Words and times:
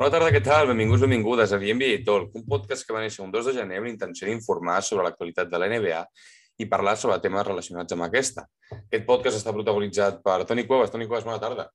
Bona 0.00 0.14
tarda, 0.14 0.30
què 0.32 0.40
tal? 0.40 0.64
Benvinguts, 0.70 1.02
benvingudes 1.04 1.50
a 1.52 1.58
NBA 1.60 1.98
Talk, 2.06 2.30
un 2.38 2.46
podcast 2.48 2.86
que 2.88 2.94
va 2.96 3.02
néixer 3.02 3.20
un 3.20 3.34
2 3.34 3.50
de 3.50 3.52
gener 3.58 3.76
amb 3.76 3.84
l'intenció 3.84 4.24
d'informar 4.30 4.78
sobre 4.80 5.02
l'actualitat 5.04 5.50
de 5.52 5.58
la 5.60 5.66
NBA 5.68 5.98
i 6.64 6.66
parlar 6.70 6.94
sobre 6.96 7.18
temes 7.20 7.44
relacionats 7.44 7.92
amb 7.92 8.06
aquesta. 8.06 8.46
Aquest 8.78 9.04
podcast 9.10 9.36
està 9.42 9.52
protagonitzat 9.52 10.22
per 10.24 10.38
Toni 10.48 10.64
Cuevas. 10.70 10.88
Toni 10.94 11.04
Cuevas, 11.04 11.26
bona 11.28 11.36
tarda. 11.42 11.68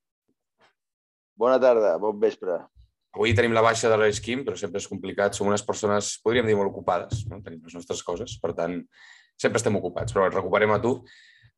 Bona 1.38 1.59
tarda, 1.61 1.93
bon 2.01 2.18
vespre. 2.25 2.57
Avui 3.14 3.38
tenim 3.38 3.54
la 3.54 3.61
baixa 3.68 3.93
de 3.93 4.01
l'Eix 4.01 4.23
Kim, 4.25 4.42
però 4.47 4.57
sempre 4.57 4.82
és 4.82 4.89
complicat. 4.89 5.37
Som 5.37 5.54
unes 5.54 5.68
persones, 5.69 6.15
podríem 6.25 6.50
dir, 6.50 6.57
molt 6.57 6.73
ocupades. 6.73 7.28
No? 7.29 7.43
Tenim 7.46 7.61
les 7.61 7.78
nostres 7.78 8.01
coses, 8.10 8.39
per 8.42 8.55
tant, 8.57 8.79
sempre 9.37 9.61
estem 9.61 9.78
ocupats, 9.78 10.18
però 10.18 10.25
et 10.32 10.33
recuperem 10.33 10.73
a 10.73 10.82
tu. 10.82 10.97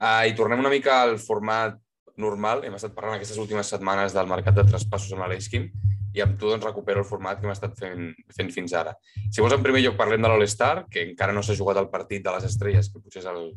Uh, 0.04 0.28
I 0.28 0.36
tornem 0.36 0.68
una 0.68 0.76
mica 0.76 1.00
al 1.06 1.16
format 1.16 1.80
normal. 2.22 2.64
Hem 2.66 2.76
estat 2.78 2.96
parlant 2.98 3.18
aquestes 3.18 3.40
últimes 3.42 3.70
setmanes 3.74 4.16
del 4.16 4.30
mercat 4.30 4.58
de 4.58 4.66
traspassos 4.68 5.14
amb 5.16 5.28
l'Eix 5.30 5.50
Kim 5.52 5.70
i 6.18 6.24
amb 6.24 6.38
tu 6.40 6.50
doncs, 6.50 6.66
recupero 6.66 7.04
el 7.04 7.08
format 7.08 7.40
que 7.40 7.46
hem 7.48 7.54
estat 7.54 7.76
fent, 7.78 8.12
fent 8.34 8.52
fins 8.54 8.74
ara. 8.78 8.96
Si 9.30 9.42
vols, 9.42 9.54
en 9.54 9.66
primer 9.66 9.84
lloc 9.84 9.98
parlem 10.00 10.24
de 10.24 10.32
l'All-Star, 10.32 10.88
que 10.92 11.04
encara 11.12 11.36
no 11.36 11.44
s'ha 11.46 11.58
jugat 11.58 11.78
el 11.82 11.92
partit 11.94 12.26
de 12.26 12.34
les 12.34 12.48
estrelles, 12.48 12.90
que 12.90 13.02
potser 13.02 13.22
és 13.22 13.30
el, 13.30 13.52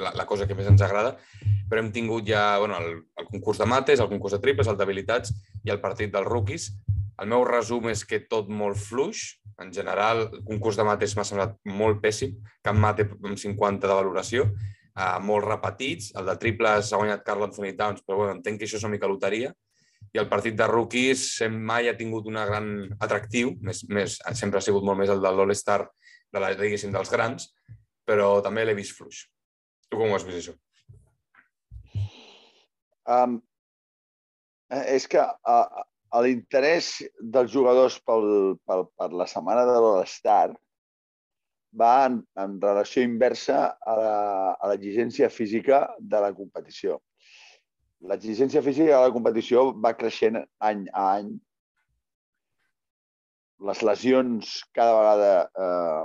la, 0.00 0.12
la 0.18 0.26
cosa 0.26 0.48
que 0.48 0.56
més 0.58 0.70
ens 0.70 0.82
agrada, 0.82 1.14
però 1.70 1.82
hem 1.82 1.92
tingut 1.94 2.26
ja 2.28 2.58
bueno, 2.58 2.80
el, 2.80 3.04
el 3.18 3.28
concurs 3.30 3.62
de 3.62 3.68
mates, 3.70 4.02
el 4.02 4.10
concurs 4.10 4.34
de 4.36 4.42
triples, 4.42 4.68
el 4.68 4.80
d'habilitats 4.80 5.34
i 5.62 5.72
el 5.74 5.80
partit 5.84 6.12
dels 6.12 6.28
rookies. 6.28 6.72
El 7.22 7.30
meu 7.30 7.44
resum 7.46 7.86
és 7.92 8.02
que 8.08 8.24
tot 8.26 8.50
molt 8.50 8.80
fluix. 8.80 9.38
En 9.62 9.70
general, 9.70 10.24
el 10.32 10.44
concurs 10.48 10.78
de 10.80 10.84
mates 10.88 11.14
m'ha 11.14 11.26
semblat 11.28 11.54
molt 11.68 12.00
pèssim, 12.02 12.34
cap 12.64 12.74
mate 12.74 13.04
amb 13.20 13.38
50 13.38 13.86
de 13.86 13.94
valoració, 13.94 14.48
uh, 14.96 15.18
molt 15.24 15.46
repetits. 15.48 16.12
El 16.18 16.28
de 16.28 16.38
triples 16.40 16.92
ha 16.92 17.00
guanyat 17.00 17.26
Carl 17.26 17.48
Anthony 17.48 17.74
Towns, 17.78 18.04
però 18.06 18.22
bueno, 18.22 18.38
entenc 18.38 18.60
que 18.60 18.68
això 18.68 18.80
és 18.80 18.86
una 18.86 18.96
mica 18.96 19.10
loteria 19.10 19.52
i 20.12 20.20
el 20.20 20.28
partit 20.28 20.56
de 20.58 20.66
rookies 20.68 21.24
mai 21.52 21.88
ha 21.88 21.96
tingut 21.96 22.26
un 22.28 22.36
gran 22.36 22.66
atractiu, 23.00 23.54
més, 23.64 23.82
més, 23.88 24.18
sempre 24.36 24.60
ha 24.60 24.64
sigut 24.64 24.84
molt 24.84 25.00
més 25.00 25.12
el 25.12 25.22
de 25.24 25.30
l'All-Star 25.32 25.80
de 26.32 26.42
la, 26.42 26.50
diguéssim, 26.58 26.92
dels 26.92 27.12
grans, 27.12 27.48
però 28.08 28.34
també 28.44 28.66
l'he 28.66 28.76
vist 28.76 28.96
fluix. 28.96 29.22
Tu 29.88 30.00
com 30.00 30.12
ho 30.12 30.18
has 30.18 30.26
vist, 30.28 30.42
això? 30.42 30.56
Um, 33.12 33.38
és 34.72 35.08
que 35.10 35.22
uh, 35.22 35.82
l'interès 36.24 36.92
dels 37.20 37.52
jugadors 37.52 37.98
pel, 38.04 38.58
pel, 38.68 38.86
per 38.98 39.10
la 39.16 39.28
setmana 39.30 39.64
de 39.68 39.78
l'All-Star 39.78 40.52
va 41.78 41.92
en, 42.06 42.20
en 42.38 42.58
relació 42.60 43.04
inversa 43.06 43.62
a 43.80 44.68
l'exigència 44.68 45.30
física 45.32 45.86
de 45.98 46.20
la 46.20 46.32
competició 46.36 47.00
l'exigència 48.10 48.62
física 48.62 48.96
de 48.96 49.06
la 49.06 49.14
competició 49.14 49.70
va 49.84 49.94
creixent 49.98 50.40
any 50.70 50.84
a 50.92 51.06
any. 51.20 51.30
Les 53.68 53.82
lesions 53.86 54.52
cada 54.74 54.94
vegada 54.98 55.32
eh, 55.64 56.02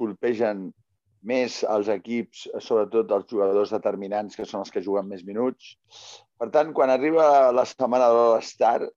colpegen 0.00 0.68
més 1.30 1.60
els 1.74 1.90
equips, 1.92 2.46
sobretot 2.64 3.12
els 3.14 3.28
jugadors 3.30 3.74
determinants, 3.74 4.36
que 4.36 4.46
són 4.48 4.64
els 4.64 4.72
que 4.74 4.82
juguen 4.82 5.08
més 5.08 5.22
minuts. 5.26 5.74
Per 6.40 6.48
tant, 6.54 6.72
quan 6.74 6.90
arriba 6.90 7.52
la 7.52 7.66
setmana 7.68 8.08
de 8.10 8.22
l'All-Star, 8.22 8.88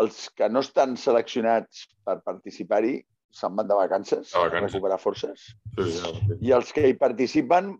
els 0.00 0.26
que 0.36 0.50
no 0.52 0.60
estan 0.62 0.94
seleccionats 1.00 1.88
per 2.06 2.20
participar-hi 2.22 3.00
se'n 3.30 3.56
van 3.56 3.68
de 3.68 3.76
vacances, 3.78 4.34
a 4.34 4.46
vacances. 4.46 4.72
recuperar 4.72 4.98
forces. 4.98 5.50
Sí, 5.76 5.90
sí, 5.90 5.98
sí. 5.98 6.38
I 6.48 6.54
els 6.56 6.72
que 6.74 6.88
hi 6.88 6.96
participen 6.98 7.74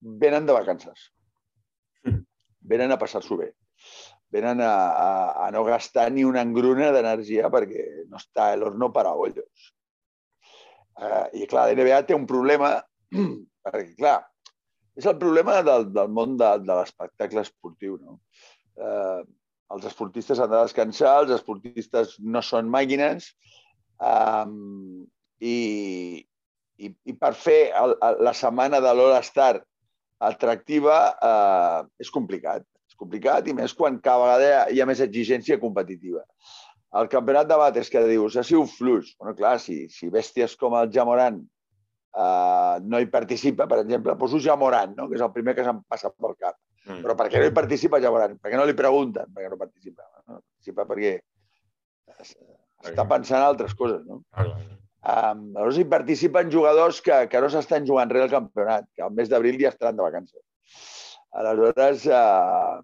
venen 0.00 0.48
de 0.48 0.56
vacances 0.56 1.10
venen 2.62 2.92
a 2.92 2.98
passar-s'ho 2.98 3.36
bé. 3.40 3.50
Venen 4.32 4.62
a, 4.64 4.72
a, 4.72 5.08
a 5.46 5.50
no 5.52 5.64
gastar 5.66 6.08
ni 6.12 6.24
una 6.24 6.42
engruna 6.46 6.90
d'energia 6.94 7.50
perquè 7.52 8.06
no 8.08 8.20
està 8.20 8.52
l'horno 8.56 8.88
para 8.94 9.12
ollos. 9.12 9.72
Uh, 10.96 11.26
I 11.36 11.48
clar, 11.50 11.68
l'NBA 11.68 12.02
té 12.08 12.16
un 12.16 12.26
problema, 12.28 12.76
perquè 13.66 13.92
clar, 13.98 14.18
és 14.96 15.08
el 15.08 15.18
problema 15.20 15.60
del, 15.64 15.88
del 15.92 16.10
món 16.12 16.36
de, 16.40 16.50
de 16.64 16.78
l'espectacle 16.78 17.44
esportiu. 17.44 17.98
No? 18.00 18.20
Uh, 18.80 19.20
els 19.72 19.86
esportistes 19.88 20.40
han 20.40 20.52
de 20.52 20.60
descansar, 20.60 21.14
els 21.22 21.32
esportistes 21.36 22.18
no 22.20 22.42
són 22.44 22.68
màquines, 22.72 23.32
um, 24.02 25.04
i, 25.42 25.56
i, 26.78 26.90
i 26.90 27.14
per 27.18 27.32
fer 27.38 27.60
el, 27.78 27.94
el, 27.98 28.18
la 28.26 28.34
setmana 28.36 28.80
de 28.82 28.94
l'All-Star 28.96 29.54
atractiva 30.22 30.98
eh, 31.18 31.80
és 32.02 32.10
complicat. 32.14 32.66
És 32.88 32.98
complicat 32.98 33.48
i 33.50 33.54
més 33.56 33.74
quan 33.74 33.98
cada 34.04 34.22
vegada 34.22 34.66
hi 34.70 34.82
ha 34.82 34.86
més 34.88 35.02
exigència 35.02 35.58
competitiva. 35.62 36.22
El 37.00 37.08
campionat 37.12 37.48
de 37.48 37.56
bates 37.58 37.88
que 37.90 38.02
dius 38.06 38.36
ha 38.36 38.44
sigut 38.46 38.70
fluix. 38.76 39.14
Bueno, 39.18 39.34
clar, 39.38 39.56
si, 39.62 39.86
si 39.90 40.10
bèsties 40.12 40.54
com 40.60 40.76
el 40.78 40.92
Jamoran 40.94 41.40
eh, 41.40 42.76
no 42.84 43.00
hi 43.00 43.08
participa, 43.10 43.66
per 43.66 43.80
exemple, 43.82 44.14
poso 44.20 44.40
Jamoran, 44.42 44.94
no? 44.98 45.08
que 45.08 45.18
és 45.18 45.24
el 45.24 45.32
primer 45.34 45.56
que 45.58 45.66
se'm 45.66 45.82
passa 45.90 46.12
pel 46.12 46.36
cap. 46.36 46.58
Mm. 46.86 47.02
Però 47.04 47.16
per 47.18 47.28
què 47.32 47.40
no 47.40 47.48
hi 47.48 47.54
participa 47.54 48.02
Jamoran? 48.02 48.38
Per 48.42 48.52
què 48.52 48.58
no 48.58 48.66
li 48.68 48.78
pregunten 48.78 49.30
per 49.34 49.44
què 49.44 49.50
no 49.50 49.58
participa? 49.58 50.06
No 50.28 50.40
participa 50.42 50.86
perquè 50.86 51.16
està 52.90 53.06
pensant 53.08 53.40
en 53.40 53.48
altres 53.48 53.74
coses, 53.78 54.02
no? 54.08 54.22
Ah, 54.32 54.46
clar. 54.46 54.60
Um, 55.02 55.48
llavors 55.56 55.80
hi 55.80 55.84
participen 55.90 56.50
jugadors 56.52 57.00
que, 57.02 57.24
que 57.30 57.40
no 57.42 57.48
s'estan 57.50 57.86
jugant 57.88 58.10
res 58.12 58.28
al 58.28 58.34
campionat, 58.36 58.86
que 58.94 59.02
al 59.02 59.10
mes 59.16 59.30
d'abril 59.30 59.58
ja 59.58 59.72
estaran 59.72 59.98
de 59.98 60.04
vacances. 60.04 60.42
Aleshores, 61.40 62.04
uh, 62.06 62.78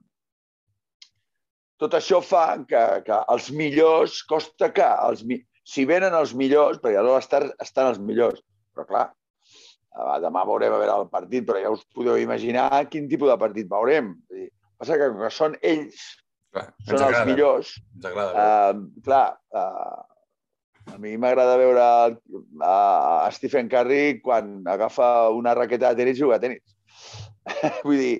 tot 1.79 1.95
això 1.95 2.19
fa 2.25 2.43
que, 2.67 2.83
que 3.07 3.21
els 3.35 3.53
millors, 3.55 4.19
costa 4.27 4.73
que 4.75 4.89
els, 5.07 5.23
si 5.63 5.87
venen 5.87 6.17
els 6.19 6.35
millors, 6.35 6.83
perquè 6.83 6.99
aleshores 6.99 7.29
estar, 7.29 7.43
estan 7.63 7.93
els 7.93 8.03
millors, 8.03 8.43
però 8.75 8.89
clar, 8.89 9.07
uh, 9.95 10.17
demà 10.25 10.43
veurem 10.49 10.75
a 10.75 10.83
veure 10.83 10.97
el 11.05 11.11
partit, 11.13 11.47
però 11.47 11.63
ja 11.63 11.75
us 11.77 11.87
podeu 11.95 12.19
imaginar 12.19 12.83
quin 12.91 13.07
tipus 13.07 13.31
de 13.31 13.39
partit 13.39 13.71
veurem. 13.71 14.17
Passa 14.79 14.99
que, 14.99 15.13
que 15.23 15.31
són 15.35 15.55
ells, 15.63 16.03
clar, 16.55 16.69
són 16.89 17.05
els 17.09 17.19
millors. 17.29 17.73
Ens 17.97 18.09
agrada. 18.11 18.45
Uh, 18.45 19.03
clar, 19.07 19.27
uh, 19.55 20.95
a 20.95 20.99
mi 21.03 21.17
m'agrada 21.21 21.57
veure 21.61 21.87
a 22.65 23.31
Stephen 23.37 23.69
Curry 23.73 24.21
quan 24.25 24.63
agafa 24.69 25.31
una 25.37 25.55
raqueta 25.59 25.93
de 25.93 26.03
tenis 26.03 26.19
i 26.19 26.23
juga 26.25 26.39
a 26.39 26.43
tenis. 26.43 26.65
Vull 27.87 28.01
dir, 28.01 28.15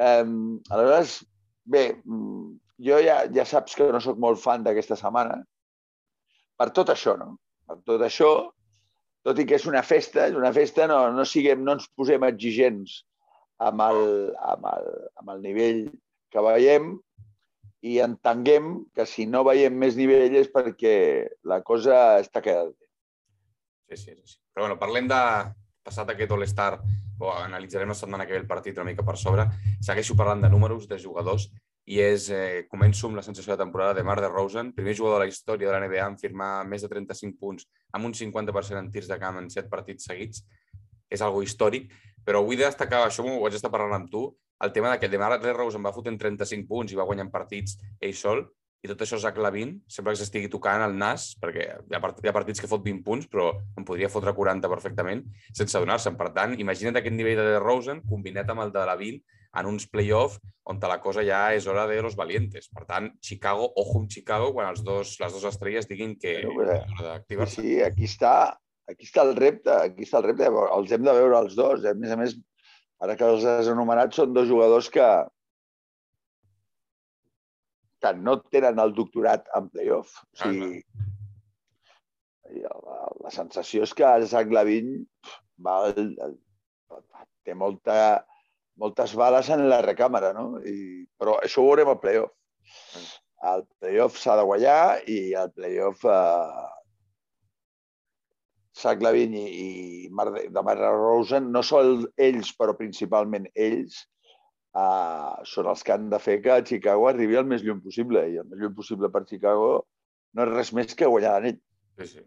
um, 0.00 0.58
aleshores, 0.70 1.18
bé, 1.68 1.84
jo 2.88 3.00
ja, 3.04 3.20
ja 3.34 3.46
saps 3.48 3.76
que 3.76 3.88
no 3.92 4.00
sóc 4.02 4.20
molt 4.20 4.40
fan 4.42 4.64
d'aquesta 4.64 4.96
setmana, 4.98 5.40
per 6.58 6.70
tot 6.74 6.92
això, 6.94 7.16
no? 7.20 7.36
Per 7.68 7.78
tot 7.86 8.02
això, 8.04 8.30
tot 9.26 9.38
i 9.38 9.44
que 9.48 9.58
és 9.58 9.66
una 9.68 9.82
festa, 9.84 10.28
és 10.30 10.36
una 10.38 10.52
festa, 10.56 10.86
no, 10.90 11.02
no, 11.14 11.26
siguem, 11.28 11.62
no 11.64 11.76
ens 11.76 11.88
posem 11.98 12.24
exigents 12.28 13.02
amb 13.68 13.82
el, 13.84 14.02
amb 14.46 14.66
el, 14.72 14.88
amb 15.20 15.34
el 15.34 15.44
nivell 15.44 15.82
que 16.32 16.44
veiem, 16.44 16.94
i 17.86 17.98
entenguem 18.02 18.72
que 18.94 19.06
si 19.06 19.26
no 19.30 19.44
veiem 19.46 19.74
més 19.78 19.96
nivell 19.98 20.34
és 20.40 20.50
perquè 20.50 20.96
la 21.46 21.60
cosa 21.62 22.18
està 22.18 22.42
quedant 22.42 22.72
bé. 22.74 22.86
Sí, 23.88 23.96
sí, 23.96 24.16
sí. 24.24 24.38
Però 24.52 24.66
bueno, 24.66 24.78
parlem 24.80 25.06
de 25.08 25.20
passat 25.86 26.10
aquest 26.12 26.32
All-Star, 26.34 26.72
o 27.18 27.30
analitzarem 27.32 27.88
la 27.90 27.96
setmana 27.98 28.26
que 28.26 28.36
ve 28.36 28.42
el 28.42 28.50
partit 28.50 28.76
una 28.78 28.90
mica 28.90 29.04
per 29.06 29.16
sobre. 29.18 29.46
Segueixo 29.82 30.16
parlant 30.18 30.44
de 30.44 30.50
números, 30.52 30.86
de 30.90 30.98
jugadors, 31.02 31.48
i 31.88 32.02
és, 32.04 32.28
eh, 32.30 32.66
començo 32.68 33.08
amb 33.08 33.16
la 33.16 33.24
sensació 33.24 33.54
de 33.54 33.62
temporada 33.62 33.94
de 33.94 34.04
Mar 34.04 34.20
de 34.20 34.28
Rosen, 34.28 34.74
primer 34.76 34.94
jugador 34.94 35.20
de 35.20 35.24
la 35.24 35.32
història 35.32 35.70
de 35.70 35.72
la 35.72 35.86
NBA 35.86 36.06
en 36.06 36.18
firmar 36.20 36.66
més 36.68 36.82
de 36.84 36.88
35 36.88 37.38
punts 37.40 37.64
amb 37.92 38.04
un 38.04 38.12
50% 38.12 38.78
en 38.78 38.90
tirs 38.92 39.08
de 39.08 39.18
camp 39.18 39.38
en 39.38 39.48
7 39.48 39.70
partits 39.72 40.04
seguits. 40.04 40.44
És 41.08 41.22
algo 41.24 41.40
històric, 41.42 41.88
però 42.28 42.44
vull 42.44 42.60
destacar, 42.60 43.06
això 43.06 43.24
ho 43.24 43.40
vaig 43.40 43.56
estar 43.56 43.72
parlant 43.72 44.02
amb 44.02 44.12
tu, 44.12 44.26
el 44.60 44.72
tema 44.74 44.92
de 44.92 45.00
que 45.00 45.08
Demar 45.08 45.32
Rose 45.56 45.78
em 45.78 45.86
va 45.86 45.94
fotre 45.96 46.12
en 46.12 46.18
35 46.20 46.68
punts 46.68 46.92
i 46.92 46.98
va 46.98 47.06
guanyar 47.08 47.30
partits 47.32 47.78
ell 48.04 48.12
sol, 48.12 48.44
i 48.84 48.86
tot 48.86 49.00
això 49.02 49.18
Zach 49.18 49.38
Lavin 49.42 49.72
sempre 49.90 50.12
que 50.12 50.20
s'estigui 50.20 50.50
tocant 50.52 50.84
el 50.84 50.92
nas, 50.98 51.32
perquè 51.40 51.64
hi 51.64 51.96
ha, 51.96 52.00
part, 52.02 52.20
hi 52.22 52.30
ha 52.30 52.34
partits 52.36 52.62
que 52.62 52.70
fot 52.70 52.84
20 52.84 53.02
punts, 53.06 53.26
però 53.30 53.48
em 53.78 53.86
podria 53.86 54.10
fotre 54.12 54.34
40 54.36 54.70
perfectament, 54.70 55.24
sense 55.50 55.74
adonar-se'n. 55.74 56.18
Per 56.20 56.28
tant, 56.36 56.54
imagina't 56.62 57.00
aquest 57.00 57.16
nivell 57.16 57.40
de 57.40 57.58
Rosen 57.64 58.04
combinat 58.06 58.52
amb 58.54 58.66
el 58.66 58.70
de 58.76 58.84
Lavin 58.86 59.18
en 59.58 59.66
uns 59.72 59.88
play-off 59.90 60.36
on 60.68 60.78
la 60.84 61.00
cosa 61.00 61.24
ja 61.24 61.40
és 61.56 61.66
hora 61.66 61.86
de 61.88 61.98
los 62.04 62.14
valientes. 62.14 62.68
Per 62.68 62.84
tant, 62.86 63.10
Chicago, 63.24 63.72
ojo 63.82 64.02
amb 64.02 64.12
Chicago, 64.12 64.52
quan 64.52 64.68
els 64.68 64.84
dos, 64.84 65.16
les 65.18 65.32
dues 65.32 65.48
estrelles 65.48 65.88
diguin 65.88 66.14
que 66.20 66.38
Però, 66.44 66.76
és 66.76 67.02
d'activar-se. 67.02 67.62
Sí, 67.64 67.78
aquí 67.82 68.04
està, 68.04 68.52
aquí 68.88 69.06
està 69.06 69.24
el 69.26 69.34
repte, 69.36 69.72
aquí 69.72 70.06
està 70.06 70.22
el 70.22 70.30
repte. 70.30 70.48
Els 70.48 70.94
hem 70.94 71.04
de 71.06 71.16
veure 71.20 71.42
els 71.44 71.56
dos. 71.58 71.84
A 71.86 71.94
més 71.98 72.14
a 72.14 72.18
més, 72.20 72.36
Ara 73.04 73.14
que 73.18 73.26
els 73.32 73.44
has 73.46 73.68
anomenat, 73.70 74.14
són 74.14 74.32
dos 74.34 74.48
jugadors 74.50 74.88
que, 74.94 75.06
que 78.02 78.12
no 78.18 78.38
tenen 78.54 78.80
el 78.82 78.94
doctorat 78.96 79.46
en 79.58 79.68
playoff. 79.74 80.16
O 80.34 80.40
sigui, 80.40 80.80
la, 82.64 82.98
la 83.22 83.34
sensació 83.34 83.86
és 83.86 83.94
que 83.94 84.10
Zach 84.32 84.50
Lavin 84.54 84.96
va, 85.62 85.78
té 87.46 87.54
molta, 87.54 88.00
moltes 88.82 89.14
bales 89.20 89.52
en 89.54 89.68
la 89.70 89.78
recàmera, 89.86 90.32
no? 90.34 90.48
I, 90.66 91.06
però 91.20 91.38
això 91.44 91.62
ho 91.62 91.70
veurem 91.70 91.94
al 91.94 92.02
playoff. 92.02 92.34
el 93.48 93.62
playoff 93.78 94.18
s'ha 94.18 94.34
de 94.40 94.44
guanyar 94.50 94.80
i 95.06 95.20
el 95.38 95.52
playoff 95.54 96.02
eh, 96.10 96.66
Sac 98.78 99.02
Lavin 99.02 99.34
i, 99.34 99.44
i 99.48 99.68
Mar 100.14 100.28
de, 100.34 100.46
de 100.54 100.62
Mar 100.64 100.76
Rosen, 100.78 101.50
no 101.54 101.64
són 101.66 102.06
ells, 102.28 102.52
però 102.58 102.76
principalment 102.78 103.48
ells, 103.54 104.04
uh, 104.78 105.38
són 105.52 105.70
els 105.72 105.82
que 105.84 105.94
han 105.96 106.08
de 106.12 106.20
fer 106.22 106.38
que 106.44 106.60
Chicago 106.70 107.08
arribi 107.10 107.38
el 107.40 107.48
més 107.50 107.64
lluny 107.66 107.80
possible. 107.84 108.22
I 108.30 108.38
el 108.42 108.50
més 108.50 108.62
lluny 108.62 108.76
possible 108.76 109.10
per 109.14 109.26
Chicago 109.30 109.70
no 110.34 110.44
és 110.44 110.52
res 110.52 110.74
més 110.76 110.94
que 110.94 111.10
guanyar 111.10 111.36
l'anell. 111.36 111.58
Sí, 111.98 112.06
sí. 112.12 112.24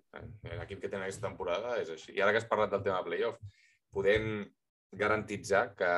L'equip 0.59 0.81
que 0.81 0.89
tenen 0.89 1.05
aquesta 1.05 1.29
temporada 1.29 1.77
és 1.79 1.91
així. 1.93 2.11
I 2.17 2.23
ara 2.23 2.33
que 2.35 2.41
has 2.41 2.49
parlat 2.49 2.73
del 2.73 2.83
tema 2.83 2.99
de 2.99 3.07
playoff, 3.07 3.39
podem 3.95 4.43
garantitzar 4.99 5.69
que 5.79 5.89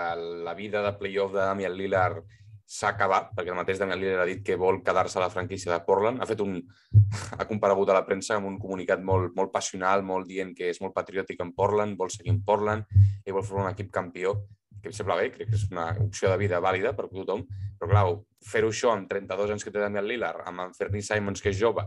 la 0.46 0.54
vida 0.54 0.84
de 0.86 0.94
playoff 1.00 1.34
de 1.34 1.42
Damian 1.42 1.74
Lillard 1.74 2.22
s'ha 2.66 2.94
acabat, 2.94 3.30
perquè 3.36 3.52
el 3.52 3.58
mateix 3.60 3.80
Damian 3.80 4.00
Lillard 4.00 4.24
ha 4.24 4.30
dit 4.30 4.42
que 4.46 4.56
vol 4.60 4.80
quedar-se 4.86 5.20
a 5.20 5.24
la 5.26 5.30
franquícia 5.34 5.72
de 5.74 5.80
Portland. 5.86 6.22
Ha 6.22 6.28
fet 6.30 6.42
un... 6.42 6.58
ha 7.40 7.48
comparegut 7.50 7.92
a 7.92 7.98
la 8.00 8.06
premsa 8.08 8.38
amb 8.38 8.50
un 8.50 8.58
comunicat 8.62 9.04
molt, 9.04 9.36
molt 9.38 9.54
passional, 9.54 10.04
molt 10.08 10.30
dient 10.30 10.56
que 10.58 10.72
és 10.72 10.82
molt 10.82 10.96
patriòtic 10.96 11.44
en 11.44 11.54
Portland, 11.58 11.98
vol 12.00 12.12
seguir 12.14 12.34
en 12.34 12.42
Portland 12.46 12.88
i 13.26 13.36
vol 13.36 13.46
formar 13.46 13.68
un 13.68 13.74
equip 13.74 13.92
campió, 13.94 14.38
que 14.84 14.92
em 14.92 14.96
sembla 14.96 15.16
bé, 15.20 15.30
crec 15.32 15.52
que 15.52 15.56
és 15.60 15.68
una 15.72 15.92
opció 16.04 16.32
de 16.32 16.40
vida 16.42 16.60
vàlida 16.64 16.92
per 16.96 17.08
tothom, 17.12 17.46
però 17.80 17.90
clar, 17.92 18.04
fer-ho 18.44 18.72
això 18.74 18.92
amb 18.92 19.08
32 19.12 19.54
anys 19.56 19.64
que 19.64 19.72
té 19.72 19.80
Damian 19.80 20.08
Lillard, 20.10 20.44
amb 20.50 20.76
Fernie 20.76 21.06
Simons, 21.06 21.44
que 21.44 21.54
és 21.54 21.60
jove, 21.60 21.86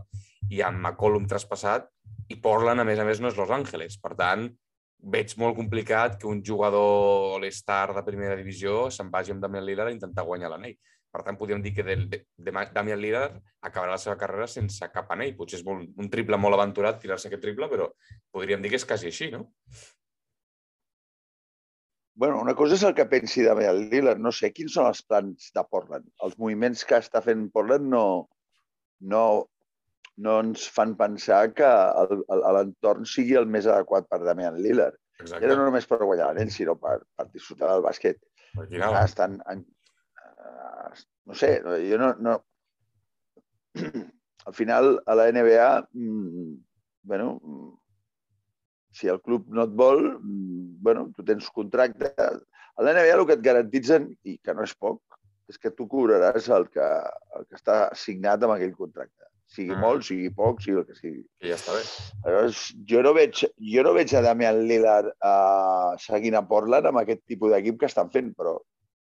i 0.49 0.63
amb 0.65 0.81
McCollum 0.81 1.27
traspassat, 1.29 1.91
i 2.33 2.39
Portland, 2.41 2.81
a 2.81 2.87
més 2.87 2.99
a 2.99 3.05
més, 3.05 3.21
no 3.21 3.29
és 3.29 3.37
Los 3.37 3.53
Angeles. 3.53 3.99
Per 4.01 4.15
tant, 4.17 4.47
veig 4.99 5.33
molt 5.37 5.55
complicat 5.55 6.17
que 6.21 6.27
un 6.27 6.43
jugador 6.43 7.37
all-star 7.37 7.93
de 7.95 8.03
primera 8.05 8.37
divisió 8.39 8.87
se'n 8.91 9.11
vagi 9.13 9.33
amb 9.33 9.43
Damian 9.43 9.65
Lillard 9.65 9.91
a 9.91 9.95
intentar 9.95 10.25
guanyar 10.25 10.51
l'anell. 10.51 10.77
Per 11.13 11.21
tant, 11.23 11.37
podríem 11.39 11.61
dir 11.63 11.71
que 11.73 11.85
de, 11.87 11.95
de, 12.11 12.19
de 12.35 12.53
Damian 12.73 12.99
Lillard 12.99 13.37
acabarà 13.63 13.93
la 13.95 14.01
seva 14.01 14.17
carrera 14.19 14.47
sense 14.51 14.89
cap 14.93 15.11
anell. 15.15 15.35
Potser 15.37 15.61
és 15.61 15.65
molt, 15.65 15.87
un 15.97 16.09
triple 16.13 16.37
molt 16.37 16.57
aventurat 16.57 16.99
tirar-se 17.01 17.29
aquest 17.29 17.45
triple, 17.45 17.69
però 17.71 17.87
podríem 18.33 18.61
dir 18.61 18.73
que 18.73 18.81
és 18.81 18.85
quasi 18.85 19.07
així, 19.11 19.31
no? 19.31 19.47
bueno, 22.17 22.41
una 22.41 22.55
cosa 22.57 22.73
és 22.73 22.83
el 22.83 22.95
que 22.97 23.05
pensi 23.05 23.43
Damian 23.45 23.83
Lillard. 23.91 24.19
No 24.19 24.31
sé 24.33 24.49
quins 24.49 24.73
són 24.73 24.89
els 24.89 25.03
plans 25.05 25.51
de 25.53 25.63
Portland. 25.69 26.07
Els 26.25 26.33
moviments 26.41 26.81
que 26.89 26.97
està 26.97 27.21
fent 27.21 27.45
Portland 27.53 27.85
no, 27.93 28.05
no, 29.13 29.23
no 30.17 30.39
ens 30.41 30.65
fan 30.73 30.95
pensar 30.97 31.41
que 31.57 31.69
l'entorn 32.55 33.05
sigui 33.09 33.37
el 33.39 33.47
més 33.53 33.67
adequat 33.69 34.07
per 34.09 34.23
Damian 34.25 34.57
Lillard. 34.61 34.97
Exacte. 35.21 35.43
Ja 35.43 35.53
no 35.53 35.67
només 35.67 35.87
per 35.89 35.99
guanyar 36.03 36.31
l'anell, 36.31 36.51
sinó 36.53 36.75
per, 36.81 36.99
per 37.17 37.27
disfrutar 37.29 37.71
del 37.71 37.85
bàsquet. 37.85 38.19
Ah, 38.57 39.03
estan, 39.03 39.37
en, 39.51 39.63
uh, 40.21 40.93
no 41.29 41.37
sé, 41.37 41.57
jo 41.89 41.99
no, 42.01 42.13
no... 42.27 42.37
Al 44.47 44.55
final, 44.55 44.93
a 45.03 45.13
la 45.19 45.25
NBA, 45.35 45.71
mmm, 45.91 46.51
bueno, 47.11 47.25
si 48.95 49.09
el 49.11 49.19
club 49.21 49.49
no 49.51 49.65
et 49.67 49.73
vol, 49.75 50.05
mmm, 50.15 50.77
bueno, 50.85 51.09
tu 51.13 51.25
tens 51.27 51.49
contracte. 51.51 52.13
A 52.15 52.85
la 52.85 52.93
NBA 52.95 53.17
el 53.17 53.25
que 53.27 53.35
et 53.35 53.43
garantitzen, 53.43 54.07
i 54.23 54.37
que 54.39 54.55
no 54.55 54.63
és 54.63 54.73
poc, 54.79 55.19
és 55.51 55.59
que 55.59 55.73
tu 55.75 55.89
cobraràs 55.91 56.47
el 56.55 56.69
que, 56.71 56.87
el 57.37 57.49
que 57.49 57.59
està 57.59 57.81
signat 57.99 58.45
amb 58.45 58.55
aquell 58.55 58.73
contracte 58.77 59.27
sigui 59.47 59.73
mm. 59.73 59.81
molt, 59.81 60.05
sigui 60.07 60.29
poc, 60.35 60.61
sigui 60.63 60.81
el 60.81 60.87
que 60.87 60.95
sigui. 60.97 61.21
Que 61.39 61.51
ja 61.51 61.57
està 61.57 61.75
bé. 61.75 61.83
Llavors, 62.25 62.63
jo 62.89 63.03
no 63.05 63.13
veig, 63.15 63.43
jo 63.73 63.85
no 63.85 63.93
veig 63.95 64.13
a 64.13 64.23
Damian 64.25 64.63
Lillard 64.69 65.13
uh, 65.15 65.93
seguint 66.03 66.37
a 66.37 66.43
Portland 66.47 66.89
amb 66.89 67.01
aquest 67.01 67.23
tipus 67.29 67.53
d'equip 67.53 67.79
que 67.81 67.89
estan 67.89 68.11
fent, 68.13 68.33
però... 68.37 68.57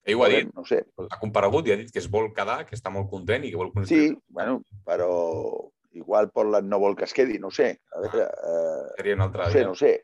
Ell 0.07 0.21
ho 0.21 0.23
ha 0.23 0.29
dit, 0.31 0.51
no 0.55 0.63
sé. 0.69 0.85
ha 1.03 1.19
comparegut 1.19 1.67
i 1.67 1.73
ha 1.75 1.79
dit 1.81 1.89
que 1.91 1.99
es 1.99 2.07
vol 2.11 2.29
quedar, 2.35 2.61
que 2.69 2.77
està 2.77 2.93
molt 2.95 3.09
content 3.11 3.43
i 3.43 3.51
que 3.51 3.59
vol 3.59 3.73
construir. 3.75 4.13
Sí, 4.13 4.35
bueno, 4.37 4.61
però 4.87 5.09
igual 5.97 6.29
Portland 6.31 6.69
no 6.71 6.79
vol 6.79 6.95
que 6.95 7.09
es 7.09 7.17
quedi, 7.17 7.41
no 7.43 7.51
sé. 7.51 7.73
A 7.97 8.05
veure, 8.05 8.29
uh, 8.29 8.93
Seria 9.01 9.17
un 9.17 9.25
altre 9.25 9.49
no 9.49 9.57
sé, 9.57 9.65
no 9.73 9.75
sé. 9.75 9.95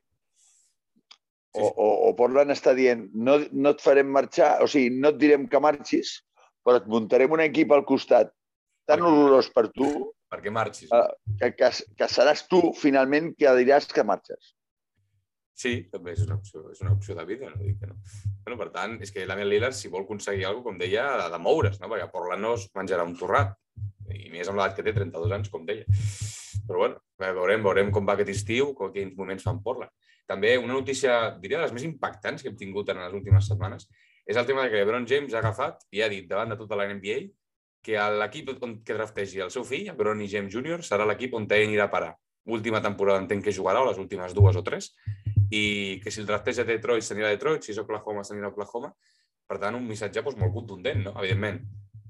O, 1.52 1.60
sí, 1.60 1.68
o, 1.68 1.88
o 2.08 2.14
Portland 2.16 2.50
està 2.54 2.72
dient 2.74 3.04
no, 3.12 3.36
no 3.52 3.74
et 3.76 3.84
farem 3.84 4.08
marxar, 4.10 4.56
o 4.64 4.70
sigui, 4.72 4.90
no 4.96 5.12
et 5.12 5.20
direm 5.20 5.44
que 5.52 5.60
marxis, 5.60 6.16
però 6.64 6.80
et 6.80 6.88
muntarem 6.90 7.36
un 7.36 7.44
equip 7.44 7.76
al 7.76 7.84
costat 7.86 8.32
tan 8.88 9.04
horrorós 9.06 9.52
per 9.54 9.68
tu 9.76 9.92
perquè 10.32 10.52
marxis. 10.54 10.90
Uh, 10.90 11.12
que, 11.38 11.52
que, 11.58 11.70
que 11.98 12.08
seràs 12.08 12.46
tu, 12.48 12.64
finalment, 12.78 13.32
que 13.38 13.54
diràs 13.60 13.88
que 13.92 14.04
marxes. 14.06 14.54
Sí, 15.62 15.74
també 15.92 16.14
és 16.16 16.22
una 16.24 16.38
opció, 16.40 16.64
és 16.72 16.80
una 16.82 16.94
opció 16.96 17.14
de 17.14 17.24
vida, 17.28 17.50
no 17.52 17.60
dic 17.60 17.82
que 17.82 17.90
no. 17.90 17.98
Bueno, 18.42 18.56
per 18.58 18.70
tant, 18.74 18.96
és 19.04 19.12
que 19.14 19.26
l'Amiel 19.28 19.52
Lillard, 19.52 19.76
si 19.76 19.90
vol 19.92 20.06
aconseguir 20.06 20.46
alguna 20.48 20.64
cosa, 20.64 20.72
com 20.72 20.80
deia, 20.80 21.04
ha 21.26 21.28
de 21.30 21.40
moure's, 21.42 21.76
no? 21.82 21.90
perquè 21.92 22.08
Portland 22.10 22.42
no 22.42 22.54
es 22.58 22.64
menjarà 22.78 23.04
un 23.06 23.12
torrat. 23.18 23.52
I 24.12 24.30
més 24.32 24.48
amb 24.48 24.58
l'edat 24.58 24.78
que 24.78 24.86
té, 24.86 24.94
32 24.96 25.34
anys, 25.36 25.50
com 25.52 25.68
deia. 25.68 25.84
Però 26.66 26.80
bueno, 26.80 27.02
veurem, 27.20 27.62
veurem 27.66 27.92
com 27.94 28.08
va 28.08 28.16
aquest 28.16 28.32
estiu, 28.32 28.72
quins 28.80 29.14
moments 29.18 29.44
fan 29.46 29.60
Portland. 29.62 29.92
També 30.30 30.54
una 30.56 30.72
notícia, 30.72 31.36
diria, 31.42 31.60
de 31.60 31.66
les 31.66 31.76
més 31.76 31.84
impactants 31.84 32.42
que 32.42 32.50
hem 32.50 32.56
tingut 32.58 32.88
en 32.90 33.02
les 33.02 33.14
últimes 33.14 33.46
setmanes, 33.50 33.88
és 34.24 34.38
el 34.38 34.46
tema 34.48 34.64
que 34.70 34.80
LeBron 34.80 35.06
James 35.10 35.34
ha 35.34 35.40
agafat 35.42 35.82
i 35.92 36.02
ha 36.02 36.08
dit 36.10 36.28
davant 36.30 36.52
de 36.52 36.58
tota 36.58 36.78
la 36.78 36.86
NBA 36.88 37.26
que 37.82 37.98
l'equip 38.18 38.52
que 38.86 38.94
draftegi 38.94 39.42
el 39.42 39.50
seu 39.50 39.64
fill, 39.66 39.90
Bronny 39.98 40.28
James 40.30 40.54
Jr., 40.54 40.80
serà 40.86 41.06
l'equip 41.08 41.34
on 41.34 41.48
ell 41.50 41.66
anirà 41.66 41.88
a 41.88 41.92
parar. 41.92 42.12
Última 42.46 42.80
temporada 42.82 43.22
entenc 43.22 43.44
que 43.44 43.54
jugarà, 43.54 43.82
o 43.82 43.90
les 43.90 43.98
últimes 43.98 44.34
dues 44.34 44.56
o 44.56 44.62
tres, 44.66 44.92
i 45.50 46.00
que 46.02 46.10
si 46.10 46.22
el 46.22 46.26
drafteja 46.26 46.64
Detroit 46.66 47.04
s'anirà 47.04 47.28
a 47.28 47.36
Detroit, 47.36 47.62
si 47.62 47.74
és 47.74 47.82
Oklahoma 47.82 48.24
s'anirà 48.24 48.48
a 48.48 48.54
Oklahoma. 48.54 48.92
Per 49.46 49.58
tant, 49.60 49.76
un 49.76 49.86
missatge 49.86 50.22
doncs, 50.22 50.38
molt 50.40 50.54
contundent, 50.54 51.02
no? 51.08 51.14
evidentment. 51.20 51.60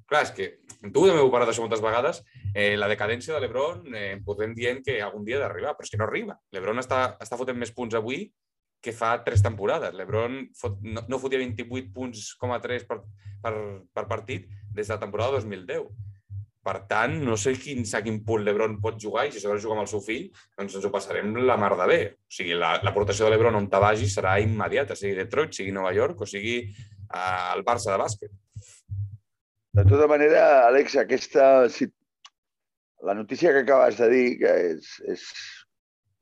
Clar, 0.09 0.23
és 0.29 0.33
que 0.37 0.49
tu 0.93 1.07
també 1.07 1.19
heu 1.23 1.31
parlat 1.33 1.49
d'això 1.49 1.65
moltes 1.65 1.83
vegades, 1.83 2.21
eh, 2.53 2.77
la 2.77 2.89
decadència 2.91 3.35
de 3.35 3.41
l'Ebron 3.41 3.97
eh, 3.97 4.19
podem 4.25 4.53
dient 4.55 4.83
que 4.85 5.01
algun 5.01 5.25
dia 5.25 5.39
ha 5.39 5.47
d'arribar, 5.47 5.73
però 5.77 5.89
és 5.89 5.93
que 5.93 6.01
no 6.01 6.07
arriba. 6.07 6.37
L'Ebron 6.53 6.83
està, 6.83 7.17
està 7.23 7.39
fotent 7.41 7.59
més 7.59 7.73
punts 7.73 7.97
avui 7.97 8.27
que 8.82 8.93
fa 8.93 9.14
tres 9.25 9.43
temporades. 9.44 9.94
L'Ebron 9.94 10.40
no, 10.82 11.05
no 11.08 11.20
fotia 11.23 11.40
28 11.40 11.93
punts 11.94 12.32
com 12.40 12.52
a 12.52 12.61
3 12.62 12.88
per, 12.88 12.99
per, 13.44 13.52
per 13.94 14.08
partit 14.11 14.49
des 14.75 14.88
de 14.88 14.96
la 14.96 15.00
temporada 15.00 15.38
2010. 15.38 15.87
Per 16.62 16.76
tant, 16.87 17.17
no 17.26 17.34
sé 17.40 17.56
quin, 17.58 17.82
a 17.82 18.00
quin 18.05 18.20
punt 18.26 18.44
l'Ebron 18.46 18.76
pot 18.82 18.99
jugar 19.02 19.25
i 19.26 19.32
si 19.34 19.40
s'ha 19.43 19.50
de 19.50 19.62
jugar 19.62 19.81
amb 19.81 19.84
el 19.84 19.90
seu 19.90 20.02
fill, 20.02 20.29
doncs 20.58 20.76
ens 20.79 20.84
ho 20.87 20.93
passarem 20.94 21.32
la 21.43 21.56
mar 21.58 21.73
de 21.79 21.88
bé. 21.90 22.00
O 22.14 22.37
sigui, 22.37 22.55
l'aportació 22.58 23.26
de 23.26 23.32
l'Ebron 23.32 23.58
on 23.58 23.67
te 23.70 23.81
vagi 23.82 24.06
serà 24.11 24.37
immediata, 24.43 24.99
sigui 24.99 25.17
Detroit, 25.19 25.56
sigui 25.58 25.75
Nova 25.75 25.90
York 25.96 26.23
o 26.23 26.29
sigui 26.31 26.61
uh, 26.69 27.50
el 27.56 27.67
Barça 27.67 27.90
de 27.90 27.99
bàsquet. 28.02 28.38
De 29.74 29.86
tota 29.89 30.06
manera, 30.06 30.44
Àlex, 30.69 30.98
aquesta, 31.01 31.67
si, 31.72 31.89
la 33.03 33.15
notícia 33.19 33.51
que 33.55 33.65
acabes 33.65 33.98
de 33.98 34.08
dir, 34.12 34.27
que 34.43 34.53
és, 34.74 34.93
és 35.10 35.27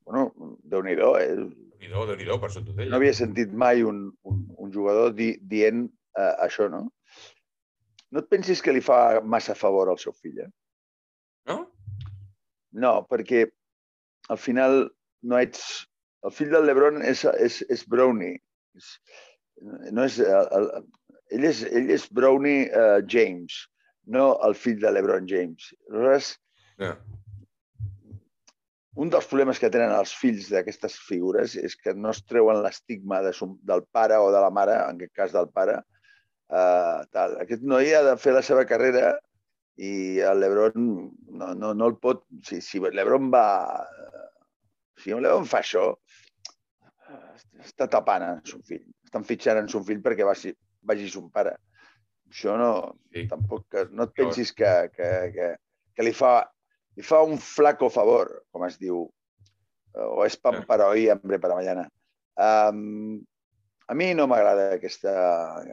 bueno, 0.07 0.57
déu-n'hi-do, 0.73 1.11
eh? 1.21 1.35
Déu 1.89 2.17
nhi 2.17 2.29
déu 2.29 2.41
per 2.43 2.51
t'ho 2.53 2.63
deia. 2.67 2.91
No 2.91 2.99
havia 2.99 3.17
sentit 3.17 3.53
mai 3.53 3.85
un, 3.87 4.09
un, 4.29 4.41
un 4.59 4.73
jugador 4.75 5.15
di, 5.17 5.33
dient 5.53 5.87
uh, 6.19 6.35
això, 6.45 6.69
no? 6.73 6.89
no 8.11 8.23
et 8.23 8.31
pensis 8.31 8.61
que 8.63 8.75
li 8.75 8.83
fa 8.83 9.21
massa 9.23 9.55
favor 9.55 9.89
al 9.89 9.99
seu 10.03 10.13
fill, 10.13 10.43
eh? 10.45 10.51
No? 11.49 11.59
No, 12.85 12.95
perquè 13.11 13.47
al 14.29 14.39
final 14.39 14.83
no 15.23 15.39
ets... 15.39 15.87
El 16.27 16.35
fill 16.37 16.51
del 16.53 16.67
Lebron 16.69 17.01
és, 17.01 17.23
és, 17.41 17.63
és 17.73 17.87
Brownie. 17.89 18.37
És, 18.77 18.89
no 19.97 20.05
és, 20.05 20.19
el, 20.21 20.49
el, 20.59 20.67
ell, 21.33 21.47
és, 21.49 21.63
ell 21.65 21.89
és 21.95 22.05
Brownie 22.13 22.67
uh, 22.77 22.99
James, 23.09 23.57
no 24.05 24.35
el 24.45 24.57
fill 24.59 24.83
de 24.83 24.93
LeBron 24.93 25.29
James. 25.31 25.71
Aleshores, 25.89 26.35
yeah. 26.83 26.99
Un 29.01 29.13
dels 29.13 29.29
problemes 29.31 29.61
que 29.61 29.71
tenen 29.73 29.95
els 29.97 30.13
fills 30.17 30.51
d'aquestes 30.53 30.99
figures 31.07 31.57
és 31.57 31.77
que 31.77 31.95
no 31.97 32.13
es 32.13 32.21
treuen 32.29 32.61
l'estigma 32.65 33.23
de, 33.25 33.33
del 33.71 33.87
pare 33.93 34.19
o 34.21 34.29
de 34.35 34.43
la 34.45 34.53
mare, 34.53 34.77
en 34.91 35.01
aquest 35.01 35.17
cas 35.23 35.35
del 35.37 35.49
pare, 35.55 35.81
Uh, 36.51 37.07
tal. 37.15 37.37
Aquest 37.39 37.63
noi 37.63 37.93
ha 37.95 38.01
de 38.03 38.17
fer 38.19 38.33
la 38.35 38.43
seva 38.43 38.65
carrera 38.67 39.13
i 39.79 40.19
el 40.27 40.41
Lebron 40.43 40.89
no, 41.31 41.53
no, 41.55 41.71
no 41.79 41.87
el 41.87 41.95
pot... 42.03 42.25
Si, 42.47 42.59
si 42.65 42.83
Lebron 42.83 43.31
va... 43.31 43.45
Si 44.99 45.15
Lebron 45.15 45.47
fa 45.47 45.61
això, 45.63 45.85
està 47.63 47.87
tapant 47.93 48.27
en 48.27 48.43
son 48.51 48.65
fill. 48.67 48.83
Estan 49.07 49.27
fitxant 49.29 49.63
en 49.63 49.71
son 49.71 49.87
fill 49.87 50.03
perquè 50.03 50.27
vagi, 50.27 50.51
vagi 50.91 51.07
son 51.13 51.31
pare. 51.31 51.55
Això 52.27 52.59
no... 52.59 52.73
Sí. 53.15 53.29
Tampoc... 53.31 53.79
No 53.95 54.09
et 54.11 54.17
pensis 54.19 54.51
que, 54.57 54.75
que, 54.97 55.11
que, 55.37 55.53
que 55.95 56.09
li, 56.09 56.17
fa, 56.19 56.35
li 57.01 57.07
fa 57.07 57.23
un 57.25 57.39
flaco 57.41 57.89
favor, 57.89 58.29
com 58.53 58.67
es 58.69 58.77
diu. 58.79 59.07
O 59.97 60.23
és 60.27 60.37
pan 60.37 60.61
para 60.69 60.87
hoy, 60.93 61.09
hambre 61.09 61.41
para 61.41 61.57
mañana. 61.57 61.89
Um, 62.37 63.21
a 63.91 63.95
mi 63.97 64.13
no 64.15 64.29
m'agrada 64.31 64.75
aquesta, 64.77 65.15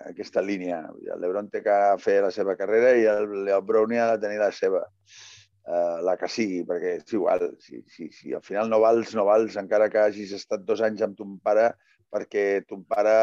aquesta 0.07 0.41
línia. 0.41 0.79
El 1.13 1.19
Lebron 1.21 1.51
té 1.53 1.61
que 1.65 1.75
fer 2.01 2.21
la 2.23 2.31
seva 2.33 2.55
carrera 2.57 2.95
i 2.97 3.03
el, 3.11 3.27
el 3.45 3.65
Brownie 3.67 3.99
ha 4.01 4.13
de 4.15 4.23
tenir 4.23 4.39
la 4.41 4.49
seva, 4.55 4.81
uh, 4.87 5.99
la 6.07 6.15
que 6.17 6.31
sigui, 6.31 6.63
perquè 6.69 6.95
és 7.01 7.13
igual. 7.13 7.45
Si, 7.61 7.83
si, 7.93 8.09
si 8.15 8.33
al 8.33 8.45
final 8.47 8.71
no 8.71 8.79
vals, 8.81 9.13
no 9.19 9.27
vals, 9.27 9.59
encara 9.59 9.91
que 9.93 10.07
hagis 10.07 10.33
estat 10.39 10.65
dos 10.65 10.81
anys 10.87 11.03
amb 11.05 11.19
ton 11.19 11.37
pare 11.43 11.73
perquè 12.07 12.63
ton 12.65 12.87
pare 12.87 13.13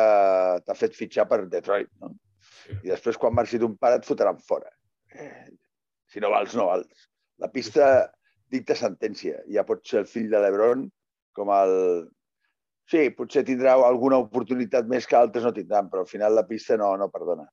t'ha 0.63 0.77
fet 0.77 0.95
fitxar 0.95 1.25
per 1.27 1.47
Detroit. 1.49 1.89
No? 2.05 2.13
I 2.85 2.93
després, 2.93 3.17
quan 3.19 3.35
marxi 3.35 3.59
ton 3.59 3.75
pare, 3.81 3.99
et 3.99 4.07
fotran 4.07 4.39
fora. 4.45 4.71
Eh, 5.17 5.49
Si 6.15 6.21
no 6.23 6.29
vals, 6.31 6.53
no 6.55 6.69
vals. 6.69 7.09
La 7.43 7.51
pista 7.53 7.87
dicta 8.53 8.77
sentència. 8.79 9.41
Ja 9.51 9.65
pot 9.67 9.83
ser 9.89 10.05
el 10.05 10.11
fill 10.11 10.31
de 10.33 10.43
l'Ebron 10.43 10.87
com 11.35 11.51
el... 11.55 11.75
Sí, 12.91 13.09
potser 13.17 13.45
tindrà 13.49 13.75
alguna 13.81 14.19
oportunitat 14.21 14.89
més 14.89 15.07
que 15.09 15.17
altres 15.17 15.47
no 15.47 15.55
tindran, 15.57 15.89
però 15.91 16.05
al 16.05 16.11
final 16.11 16.35
la 16.37 16.45
pista 16.47 16.77
no, 16.77 16.91
no 17.01 17.09
perdona. 17.13 17.47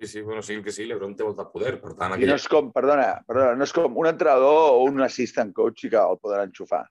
Sí, 0.00 0.08
sí, 0.08 0.22
bueno, 0.22 0.42
sí 0.42 0.56
que 0.64 0.72
sí, 0.72 0.84
l'Ebron 0.88 1.14
té 1.16 1.24
molt 1.24 1.38
de 1.40 1.44
poder, 1.52 1.74
per 1.80 1.94
tant... 1.94 2.14
Aquella... 2.14 2.24
I 2.24 2.30
no 2.32 2.36
és 2.40 2.46
com, 2.52 2.70
perdona, 2.72 3.06
perdona, 3.28 3.56
no 3.56 3.64
és 3.68 3.72
com 3.76 3.96
un 4.00 4.08
entrenador 4.08 4.74
o 4.74 4.84
un 4.88 5.04
assistant 5.04 5.52
coach 5.56 5.86
que 5.92 6.00
el 6.00 6.18
poden 6.20 6.48
enxufar. 6.48 6.82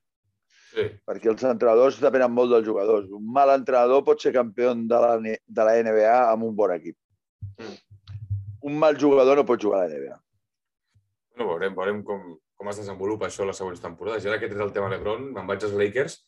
Sí. 0.72 0.86
Perquè 1.08 1.30
els 1.32 1.44
entrenadors 1.46 1.98
depenen 2.02 2.34
molt 2.34 2.50
dels 2.54 2.66
jugadors. 2.66 3.06
Un 3.14 3.26
mal 3.34 3.52
entrenador 3.54 4.02
pot 4.06 4.22
ser 4.22 4.34
campió 4.34 4.74
de 4.74 5.02
la, 5.02 5.12
de 5.22 5.66
la 5.68 5.76
NBA 5.86 6.16
amb 6.32 6.48
un 6.48 6.54
bon 6.58 6.74
equip. 6.74 6.98
Mm. 7.62 7.76
Un 8.70 8.78
mal 8.82 8.98
jugador 8.98 9.38
no 9.38 9.46
pot 9.46 9.62
jugar 9.62 9.84
a 9.84 9.86
la 9.86 9.94
NBA. 9.94 10.18
Bueno, 11.36 11.50
veurem, 11.52 11.74
veurem 11.76 12.02
com, 12.02 12.28
com 12.56 12.72
es 12.72 12.80
desenvolupa 12.80 13.28
això 13.28 13.44
les 13.44 13.60
següents 13.60 13.82
temporades. 13.84 14.24
I 14.24 14.32
ara 14.32 14.40
que 14.40 14.48
tens 14.48 14.64
el 14.64 14.72
tema 14.72 14.88
LeBron, 14.92 15.30
me'n 15.36 15.48
vaig 15.48 15.64
als 15.66 15.76
Lakers, 15.76 16.20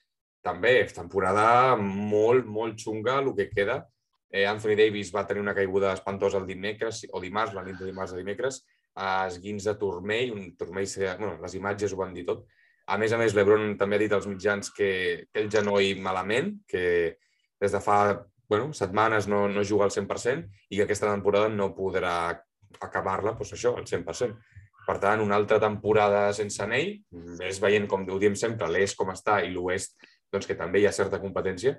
també, 0.45 0.75
temporada 0.95 1.77
molt, 1.81 2.47
molt 2.47 2.79
xunga, 2.79 3.19
el 3.23 3.33
que 3.35 3.49
queda 3.51 3.83
Eh, 4.31 4.45
Anthony 4.47 4.77
Davis 4.77 5.11
va 5.15 5.25
tenir 5.27 5.41
una 5.41 5.55
caiguda 5.57 5.95
espantosa 5.97 6.39
el 6.39 6.47
dimecres, 6.47 7.07
o 7.13 7.21
dimarts, 7.21 7.55
la 7.57 7.65
nit 7.65 7.79
de 7.81 7.87
dimarts 7.89 8.13
a 8.13 8.19
dimecres, 8.19 8.61
a 8.99 9.27
esguins 9.29 9.65
de 9.65 9.75
turmell, 9.81 10.35
un 10.35 10.51
turmell, 10.57 10.89
bueno, 11.19 11.39
les 11.41 11.55
imatges 11.57 11.95
ho 11.95 12.01
van 12.03 12.13
dir 12.15 12.27
tot. 12.29 12.45
A 12.89 12.99
més 13.01 13.13
a 13.13 13.21
més, 13.21 13.35
l'Ebron 13.37 13.77
també 13.81 13.97
ha 13.97 14.03
dit 14.03 14.13
als 14.13 14.27
mitjans 14.29 14.73
que 14.75 14.91
té 15.33 15.41
el 15.41 15.49
genoll 15.53 16.01
malament, 16.05 16.59
que 16.69 17.17
des 17.61 17.73
de 17.73 17.81
fa 17.85 17.99
bueno, 18.49 18.73
setmanes 18.73 19.27
no, 19.29 19.43
no 19.49 19.65
juga 19.65 19.85
al 19.85 19.93
100% 19.93 20.47
i 20.71 20.77
que 20.77 20.85
aquesta 20.87 21.11
temporada 21.11 21.51
no 21.53 21.75
podrà 21.77 22.33
acabar-la, 22.81 23.35
doncs 23.37 23.53
això, 23.57 23.75
al 23.77 23.85
100%. 23.85 24.37
Per 24.89 24.97
tant, 25.03 25.21
una 25.21 25.37
altra 25.37 25.59
temporada 25.61 26.29
sense 26.37 26.63
anell, 26.65 26.95
és 27.45 27.61
veient, 27.61 27.87
com 27.91 28.07
ho 28.09 28.19
diem 28.21 28.37
sempre, 28.41 28.71
l'est 28.73 28.97
com 28.97 29.13
està 29.13 29.43
i 29.45 29.53
l'oest, 29.53 29.99
doncs 30.33 30.49
que 30.49 30.57
també 30.57 30.81
hi 30.81 30.89
ha 30.89 30.97
certa 30.97 31.21
competència, 31.21 31.77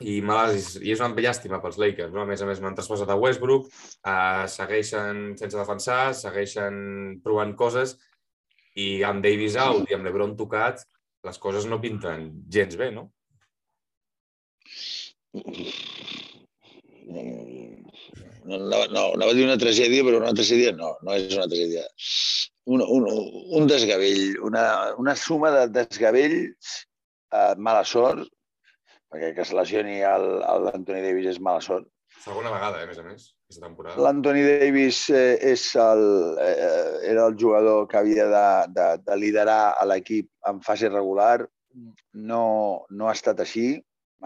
i, 0.00 0.20
malalts, 0.24 0.76
i 0.80 0.92
és 0.94 1.02
una 1.02 1.24
llàstima 1.24 1.60
pels 1.62 1.78
Lakers. 1.80 2.12
No? 2.14 2.22
A 2.24 2.28
més 2.28 2.42
a 2.42 2.48
més, 2.48 2.60
no 2.60 2.70
han 2.70 2.78
traspassat 2.78 3.12
a 3.12 3.18
Westbrook, 3.20 3.68
eh, 3.68 4.44
segueixen 4.54 5.22
sense 5.40 5.58
defensar, 5.58 6.00
segueixen 6.18 7.20
provant 7.24 7.54
coses 7.58 7.96
i 8.80 9.02
amb 9.06 9.22
Davis 9.24 9.58
out 9.60 9.90
i 9.90 9.96
amb 9.96 10.08
l'Ebron 10.08 10.36
tocat, 10.38 10.82
les 11.28 11.38
coses 11.38 11.68
no 11.68 11.80
pinten 11.82 12.30
gens 12.50 12.78
bé, 12.80 12.90
no? 12.94 13.10
No, 17.08 18.58
no, 18.58 18.78
no, 18.90 19.02
no 19.18 19.26
va 19.26 19.34
dir 19.34 19.46
una 19.46 19.58
tragèdia, 19.58 20.04
però 20.06 20.20
una 20.20 20.34
tragèdia 20.36 20.72
no, 20.76 20.94
no 21.06 21.16
és 21.16 21.34
una 21.36 21.48
tragèdia. 21.50 21.84
Un, 22.72 22.82
un, 22.82 23.06
un 23.58 23.66
desgavell, 23.70 24.38
una, 24.46 24.64
una 25.02 25.14
suma 25.18 25.50
de 25.54 25.66
desgavells, 25.74 26.72
eh, 27.34 27.54
mala 27.58 27.82
sort, 27.88 28.28
perquè 29.12 29.32
que 29.36 29.44
es 29.44 29.52
lesioni 29.56 30.00
l'Anthony 30.02 31.02
Davis 31.04 31.34
és 31.34 31.42
mala 31.42 31.62
sort. 31.64 31.88
Segona 32.22 32.52
vegada, 32.54 32.80
eh, 32.80 32.86
a 32.86 32.90
més 32.90 33.00
a 33.00 33.06
més, 33.06 33.24
aquesta 33.46 33.66
temporada. 33.66 34.02
L'Anthony 34.04 34.42
Davis 34.46 35.00
eh, 35.10 35.38
és 35.52 35.64
el, 35.80 36.04
eh, 36.42 37.08
era 37.10 37.26
el 37.26 37.38
jugador 37.38 37.88
que 37.90 37.98
havia 37.98 38.28
de, 38.30 38.46
de, 38.76 38.86
de 39.08 39.18
liderar 39.18 39.74
a 39.74 39.88
l'equip 39.90 40.30
en 40.50 40.62
fase 40.62 40.90
regular. 40.92 41.48
No, 42.30 42.44
no 42.90 43.08
ha 43.08 43.16
estat 43.16 43.40
així 43.42 43.66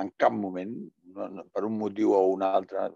en 0.02 0.10
cap 0.20 0.34
moment, 0.34 0.74
per 1.16 1.64
un 1.68 1.78
motiu 1.80 2.14
o 2.16 2.22
un 2.32 2.44
altre. 2.46 2.88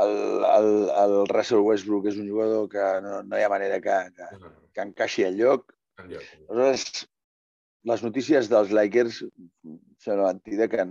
El, 0.00 0.12
el, 0.46 0.68
el 1.02 1.14
Russell 1.30 1.64
Westbrook 1.66 2.10
és 2.10 2.18
un 2.20 2.28
jugador 2.30 2.68
que 2.72 2.84
no, 3.04 3.20
no 3.26 3.38
hi 3.38 3.46
ha 3.46 3.52
manera 3.52 3.80
que, 3.84 3.96
que, 4.16 4.50
que 4.74 4.84
encaixi 4.86 5.26
al 5.26 5.38
lloc. 5.40 5.72
Aleshores, 6.00 6.84
les 7.90 8.02
notícies 8.04 8.48
dels 8.52 8.72
Lakers 8.76 9.22
sembla 10.00 10.32
mentida 10.32 10.68
que 10.68 10.84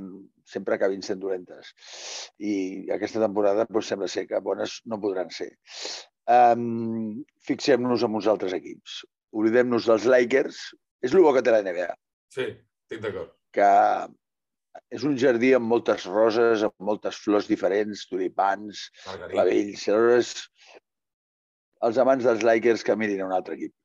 sempre 0.49 0.75
acabin 0.75 1.03
sent 1.05 1.21
dolentes. 1.21 1.73
I 2.41 2.53
aquesta 2.95 3.21
temporada 3.21 3.67
doncs, 3.69 3.89
sembla 3.91 4.09
ser 4.09 4.25
que 4.29 4.41
bones 4.45 4.79
no 4.89 4.99
podran 5.01 5.29
ser. 5.33 5.51
Um, 6.29 7.23
Fixem-nos 7.45 8.05
en 8.05 8.17
uns 8.19 8.29
altres 8.29 8.53
equips. 8.57 9.01
Oblidem-nos 9.33 9.89
dels 9.89 10.07
Lakers. 10.09 10.61
És 11.05 11.13
el 11.13 11.23
bo 11.23 11.33
que 11.35 11.43
té 11.45 11.53
la 11.53 11.61
NBA. 11.65 11.91
Sí, 12.33 12.47
estic 12.85 13.05
d'acord. 13.05 13.31
Que 13.55 13.69
és 14.89 15.03
un 15.07 15.17
jardí 15.17 15.53
amb 15.57 15.69
moltes 15.69 16.05
roses, 16.09 16.63
amb 16.65 16.75
moltes 16.91 17.19
flors 17.23 17.49
diferents, 17.49 18.05
tulipans, 18.09 18.87
clavells. 19.03 19.43
Aleshores, 19.43 20.33
els 21.87 21.99
amants 22.01 22.25
dels 22.27 22.45
Lakers 22.45 22.85
que 22.85 22.97
mirin 22.99 23.23
a 23.23 23.29
un 23.29 23.35
altre 23.35 23.57
equip 23.59 23.75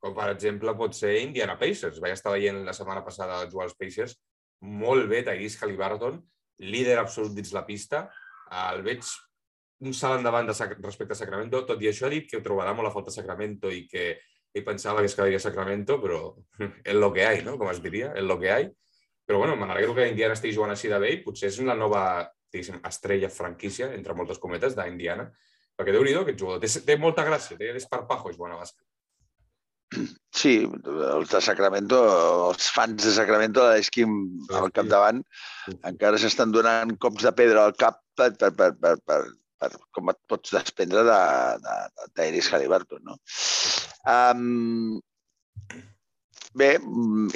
com 0.00 0.16
per 0.16 0.30
exemple 0.32 0.74
pot 0.76 0.96
ser 0.96 1.12
Indiana 1.20 1.58
Pacers. 1.60 2.00
Vaig 2.02 2.16
estar 2.16 2.32
veient 2.34 2.62
la 2.66 2.74
setmana 2.76 3.04
passada 3.06 3.42
jugar 3.50 3.68
als 3.68 3.76
Pacers, 3.78 4.16
molt 4.64 5.08
bé 5.10 5.22
Tyrese 5.26 5.60
Halliburton, 5.60 6.18
líder 6.72 6.98
absolut 7.00 7.36
dins 7.36 7.52
la 7.56 7.66
pista. 7.68 8.06
El 8.72 8.82
veig 8.86 9.04
un 9.84 9.94
salt 9.96 10.20
endavant 10.20 10.48
de 10.48 10.56
respecte 10.80 11.16
a 11.16 11.20
Sacramento, 11.20 11.62
tot 11.68 11.80
i 11.84 11.88
això 11.88 12.08
ha 12.08 12.12
dit 12.12 12.26
que 12.28 12.40
ho 12.40 12.44
trobarà 12.44 12.74
molt 12.76 12.90
a 12.90 12.94
falta 12.96 13.12
Sacramento 13.14 13.70
i 13.72 13.86
que 13.88 14.10
ell 14.56 14.66
pensava 14.66 15.00
que 15.00 15.08
es 15.08 15.16
quedaria 15.16 15.38
a 15.40 15.46
Sacramento, 15.46 16.00
però 16.02 16.20
és 16.90 16.96
lo 16.96 17.12
que 17.12 17.26
hay, 17.26 17.44
no? 17.46 17.56
com 17.60 17.70
es 17.72 17.80
diria, 17.84 18.12
és 18.16 18.26
lo 18.26 18.40
que 18.40 18.52
hay. 18.52 18.70
Però 19.30 19.38
bueno, 19.38 19.54
m'alegro 19.54 19.92
que 19.94 20.08
Indiana 20.10 20.34
estigui 20.34 20.56
jugant 20.56 20.72
així 20.74 20.88
de 20.90 20.98
bé 20.98 21.12
i 21.14 21.20
potser 21.22 21.52
és 21.52 21.60
la 21.62 21.76
nova 21.78 22.02
estrella 22.50 23.28
franquícia, 23.30 23.86
entre 23.94 24.16
moltes 24.18 24.40
cometes, 24.42 24.72
d'Indiana, 24.74 25.28
perquè 25.78 25.92
déu 25.94 26.02
nhi 26.02 26.16
aquest 26.18 26.40
jugador 26.40 26.64
té, 26.64 26.70
té 26.88 26.96
molta 26.98 27.22
gràcia, 27.28 27.54
té 27.60 27.68
desparpajo, 27.76 28.32
és 28.32 28.40
bona 28.40 28.58
bàsquet. 28.58 28.82
Sí, 30.34 30.54
els 31.12 31.30
de 31.30 31.40
Sacramento, 31.46 32.00
els 32.48 32.66
fans 32.74 33.06
de 33.06 33.12
Sacramento, 33.14 33.68
l'esquim 33.70 34.16
al 34.62 34.74
capdavant, 34.74 35.22
encara 35.92 36.18
s'estan 36.18 36.50
donant 36.50 36.96
cops 37.06 37.28
de 37.28 37.32
pedra 37.38 37.68
al 37.68 37.76
cap 37.78 38.02
per, 38.18 38.32
per, 38.34 38.50
per, 38.58 38.72
per, 38.82 38.96
per, 39.06 39.20
per 39.62 39.70
com 39.94 40.10
et 40.10 40.18
pots 40.26 40.56
desprendre 40.58 41.06
de, 41.06 41.20
de, 41.68 41.78
de, 41.86 42.10
d'Iris 42.18 42.50
Halliburton. 42.50 43.06
No? 43.06 43.20
Um, 44.10 44.98
bé, 46.54 46.70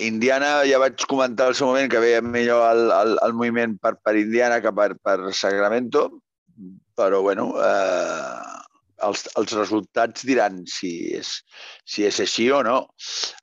Indiana, 0.03 0.65
ja 0.69 0.81
vaig 0.83 1.05
comentar 1.11 1.49
al 1.51 1.57
seu 1.59 1.71
moment 1.71 1.91
que 1.91 2.03
veia 2.03 2.23
millor 2.25 2.65
el, 2.71 2.91
el, 2.95 3.17
el 3.27 3.37
moviment 3.37 3.79
per, 3.83 3.97
per 4.03 4.17
Indiana 4.19 4.61
que 4.65 4.73
per, 4.75 4.95
per 5.03 5.19
Sacramento, 5.33 6.09
però 6.99 7.21
bueno, 7.23 7.53
eh, 7.59 8.55
els, 9.09 9.25
els 9.39 9.55
resultats 9.57 10.25
diran 10.27 10.63
si 10.71 10.93
és, 11.19 11.31
si 11.87 12.07
és 12.09 12.21
així 12.23 12.49
o 12.55 12.63
no. 12.67 12.81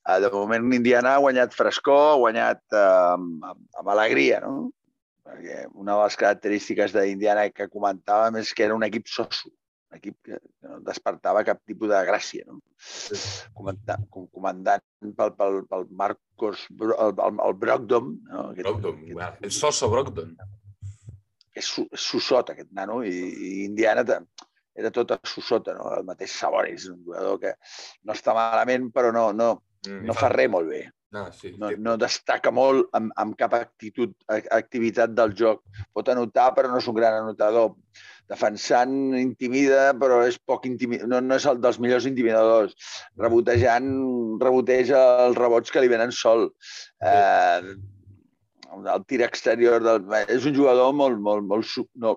Uh, 0.07 0.17
de 0.23 0.31
moment, 0.33 0.69
Indiana 0.75 1.15
ha 1.15 1.23
guanyat 1.23 1.55
frescor, 1.57 2.03
ha 2.13 2.19
guanyat 2.21 2.61
uh, 2.75 3.15
amb, 3.15 3.47
amb 3.79 3.91
alegria, 3.95 4.41
no? 4.45 4.71
Perquè 5.27 5.65
una 5.77 5.95
de 5.95 6.03
les 6.03 6.17
característiques 6.19 6.95
d'Indiana 6.95 7.49
que 7.53 7.69
comentàvem 7.71 8.41
és 8.41 8.53
que 8.55 8.65
era 8.67 8.75
un 8.75 8.87
equip 8.87 9.07
soso, 9.11 9.51
equip 9.97 10.17
que 10.27 10.39
no 10.65 10.79
despertava 10.85 11.43
cap 11.47 11.59
tipus 11.67 11.91
de 11.91 11.99
gràcia. 12.07 12.45
No? 12.47 12.59
Comandant, 13.57 14.07
comandant 14.13 14.85
pel, 15.17 15.33
pel, 15.39 15.59
pel 15.71 15.87
Marcos, 16.03 16.67
el, 16.77 16.95
el, 17.11 17.41
el 17.47 17.57
Brogdon. 17.65 18.13
No? 18.29 18.45
Aquest, 18.51 18.67
Brogdon, 18.67 19.03
aquest, 19.07 19.43
el 19.49 19.55
soso 19.57 19.91
Brogdon. 19.91 20.37
És, 21.51 21.67
és 21.67 22.07
sossot, 22.07 22.53
aquest 22.53 22.71
nano, 22.75 23.01
i, 23.03 23.11
i 23.11 23.51
Indiana 23.65 24.05
era 24.73 24.91
tot 24.91 25.11
a 25.11 25.19
su 25.27 25.41
sota, 25.43 25.73
no? 25.75 25.89
el 25.97 26.07
mateix 26.07 26.31
Sabonis, 26.31 26.87
un 26.89 27.03
jugador 27.03 27.39
que 27.41 27.53
no 28.07 28.15
està 28.15 28.33
malament, 28.37 28.87
però 28.95 29.11
no, 29.15 29.27
no, 29.35 29.51
mm, 29.87 30.05
no 30.07 30.15
fa 30.17 30.31
res 30.31 30.51
molt 30.51 30.71
bé. 30.71 30.85
No, 31.11 31.25
sí, 31.35 31.51
no, 31.59 31.73
no 31.75 31.97
destaca 31.99 32.53
molt 32.55 32.87
amb, 32.95 33.11
amb 33.19 33.35
cap 33.39 33.57
actitud, 33.57 34.13
activitat 34.31 35.11
del 35.11 35.33
joc. 35.35 35.65
Pot 35.91 36.07
anotar, 36.13 36.53
però 36.55 36.71
no 36.71 36.79
és 36.79 36.87
un 36.87 36.95
gran 36.95 37.17
anotador. 37.19 37.73
Defensant, 38.31 38.97
intimida, 39.19 39.91
però 39.99 40.21
és 40.23 40.37
poc 40.47 40.67
intimidador. 40.69 41.09
No, 41.11 41.21
no 41.25 41.39
és 41.39 41.47
el 41.49 41.59
dels 41.63 41.81
millors 41.83 42.07
intimidadors. 42.07 42.75
Rebotejant, 43.19 43.89
reboteja 44.43 45.01
els 45.27 45.39
rebots 45.39 45.73
que 45.73 45.83
li 45.83 45.91
venen 45.91 46.15
sol. 46.15 46.47
Sí. 46.63 47.11
Eh, 47.11 47.75
el 48.95 49.03
tir 49.09 49.19
exterior 49.25 49.83
del... 49.83 50.05
És 50.31 50.47
un 50.47 50.55
jugador 50.55 50.95
molt, 50.95 51.19
molt, 51.19 51.43
molt... 51.49 51.91
No, 51.99 52.15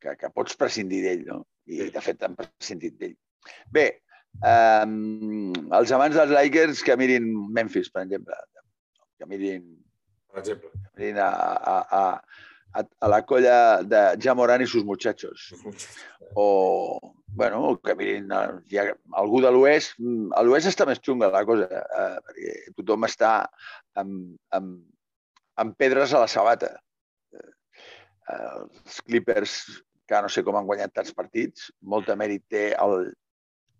que, 0.00 0.14
que 0.20 0.32
pots 0.34 0.56
prescindir 0.60 1.00
d'ell, 1.06 1.24
no? 1.28 1.40
i 1.70 1.90
de 1.94 2.02
fet 2.04 2.22
han 2.26 2.36
prescintit 2.38 2.96
d'ell. 3.00 3.16
Bé, 3.72 3.86
um, 4.52 5.52
els 5.78 5.92
amants 5.96 6.16
dels 6.18 6.34
Lakers 6.34 6.82
que 6.86 6.96
mirin 7.00 7.28
Memphis, 7.56 7.90
per 7.94 8.04
exemple, 8.06 8.38
que 9.18 9.28
mirin, 9.30 9.66
per 10.32 10.42
exemple. 10.42 10.72
Que 10.74 11.04
mirin 11.04 11.20
a, 11.22 11.30
a, 11.74 11.76
a, 12.00 12.04
a, 12.74 12.84
a 12.84 13.10
la 13.10 13.20
colla 13.26 13.56
de 13.82 14.02
Jamoran 14.22 14.62
i 14.62 14.68
sus 14.70 14.84
muchachos. 14.84 15.50
O, 16.34 17.00
bueno, 17.26 17.76
que 17.82 17.96
mirin, 17.98 18.30
hi 18.70 18.78
ha 18.78 18.86
algú 19.22 19.42
de 19.42 19.50
l'oest, 19.54 19.98
a 20.36 20.44
l'oest 20.46 20.70
està 20.70 20.86
més 20.88 21.02
xunga 21.02 21.32
la 21.32 21.44
cosa, 21.48 21.68
eh, 21.70 22.16
perquè 22.26 22.54
tothom 22.78 23.08
està 23.08 23.34
amb, 23.98 24.36
amb, 24.56 24.80
amb 25.60 25.78
pedres 25.78 26.14
a 26.14 26.24
la 26.24 26.30
sabata. 26.30 26.74
Eh, 27.34 27.52
els 28.34 29.00
Clippers 29.06 29.60
que 30.10 30.20
no 30.24 30.30
sé 30.32 30.42
com 30.42 30.58
han 30.58 30.66
guanyat 30.66 30.92
tants 30.96 31.14
partits, 31.14 31.70
molt 31.86 32.08
de 32.10 32.16
mèrit 32.18 32.42
té 32.50 32.64
el, 32.74 33.12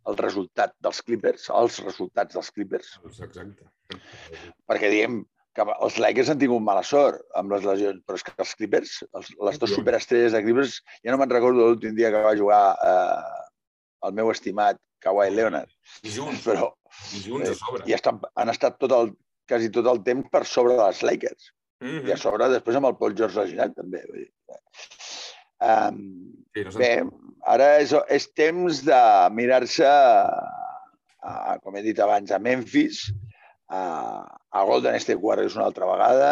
el 0.07 0.19
resultat 0.21 0.77
dels 0.87 1.03
Clippers, 1.03 1.49
els 1.51 1.81
resultats 1.83 2.39
dels 2.39 2.51
Clippers. 2.55 2.93
Exacte. 3.11 3.67
Perquè 4.71 4.91
diem 4.93 5.19
que 5.57 5.67
els 5.67 5.97
Lakers 5.99 6.31
han 6.33 6.39
tingut 6.41 6.63
mala 6.63 6.83
sort 6.87 7.23
amb 7.39 7.53
les 7.55 7.65
lesions, 7.67 8.03
però 8.07 8.19
és 8.19 8.27
que 8.27 8.35
els 8.39 8.53
Clippers, 8.59 8.93
els, 9.19 9.31
les 9.49 9.59
dues 9.63 9.75
superestrelles 9.75 10.37
de 10.37 10.43
Clippers, 10.45 10.77
ja 11.05 11.13
no 11.13 11.19
me'n 11.21 11.33
recordo 11.33 11.67
l'últim 11.67 11.97
dia 11.97 12.13
que 12.15 12.23
va 12.27 12.37
jugar 12.39 12.61
eh, 12.87 13.41
el 14.07 14.15
meu 14.19 14.31
estimat 14.31 14.79
Kawhi 15.03 15.31
Leonard. 15.35 15.73
Junts, 16.05 16.45
Però 16.47 16.71
junts 17.25 17.51
a 17.51 17.57
sobre. 17.59 17.87
i 17.89 17.97
estan, 17.97 18.21
han 18.37 18.53
estat 18.53 18.79
tot 18.83 18.95
el, 18.95 19.15
quasi 19.51 19.73
tot 19.75 19.89
el 19.91 20.03
temps 20.07 20.29
per 20.33 20.45
sobre 20.47 20.77
de 20.79 20.85
les 20.87 21.03
Lakers. 21.07 21.51
Mhm. 21.83 22.07
I 22.09 22.15
a 22.15 22.21
sobre 22.21 22.51
després 22.53 22.77
amb 22.77 22.91
el 22.91 22.99
Paul 23.01 23.17
George 23.17 23.41
lesionat 23.41 23.75
també. 23.75 24.05
Vull 24.07 24.27
dir. 24.27 24.31
Um, 25.61 26.05
Sí, 26.51 26.65
no 26.67 26.73
bé, 26.75 26.95
ara 27.47 27.67
és, 27.79 27.93
és 28.11 28.25
temps 28.35 28.81
de 28.83 29.01
mirar-se, 29.37 29.91
com 31.63 31.77
he 31.79 31.83
dit 31.85 32.01
abans, 32.03 32.33
a 32.35 32.41
Memphis, 32.43 33.05
a, 33.71 33.83
a 34.51 34.65
Golden 34.67 34.99
State 35.01 35.21
Warriors 35.23 35.57
una 35.57 35.69
altra 35.71 35.87
vegada, 35.89 36.31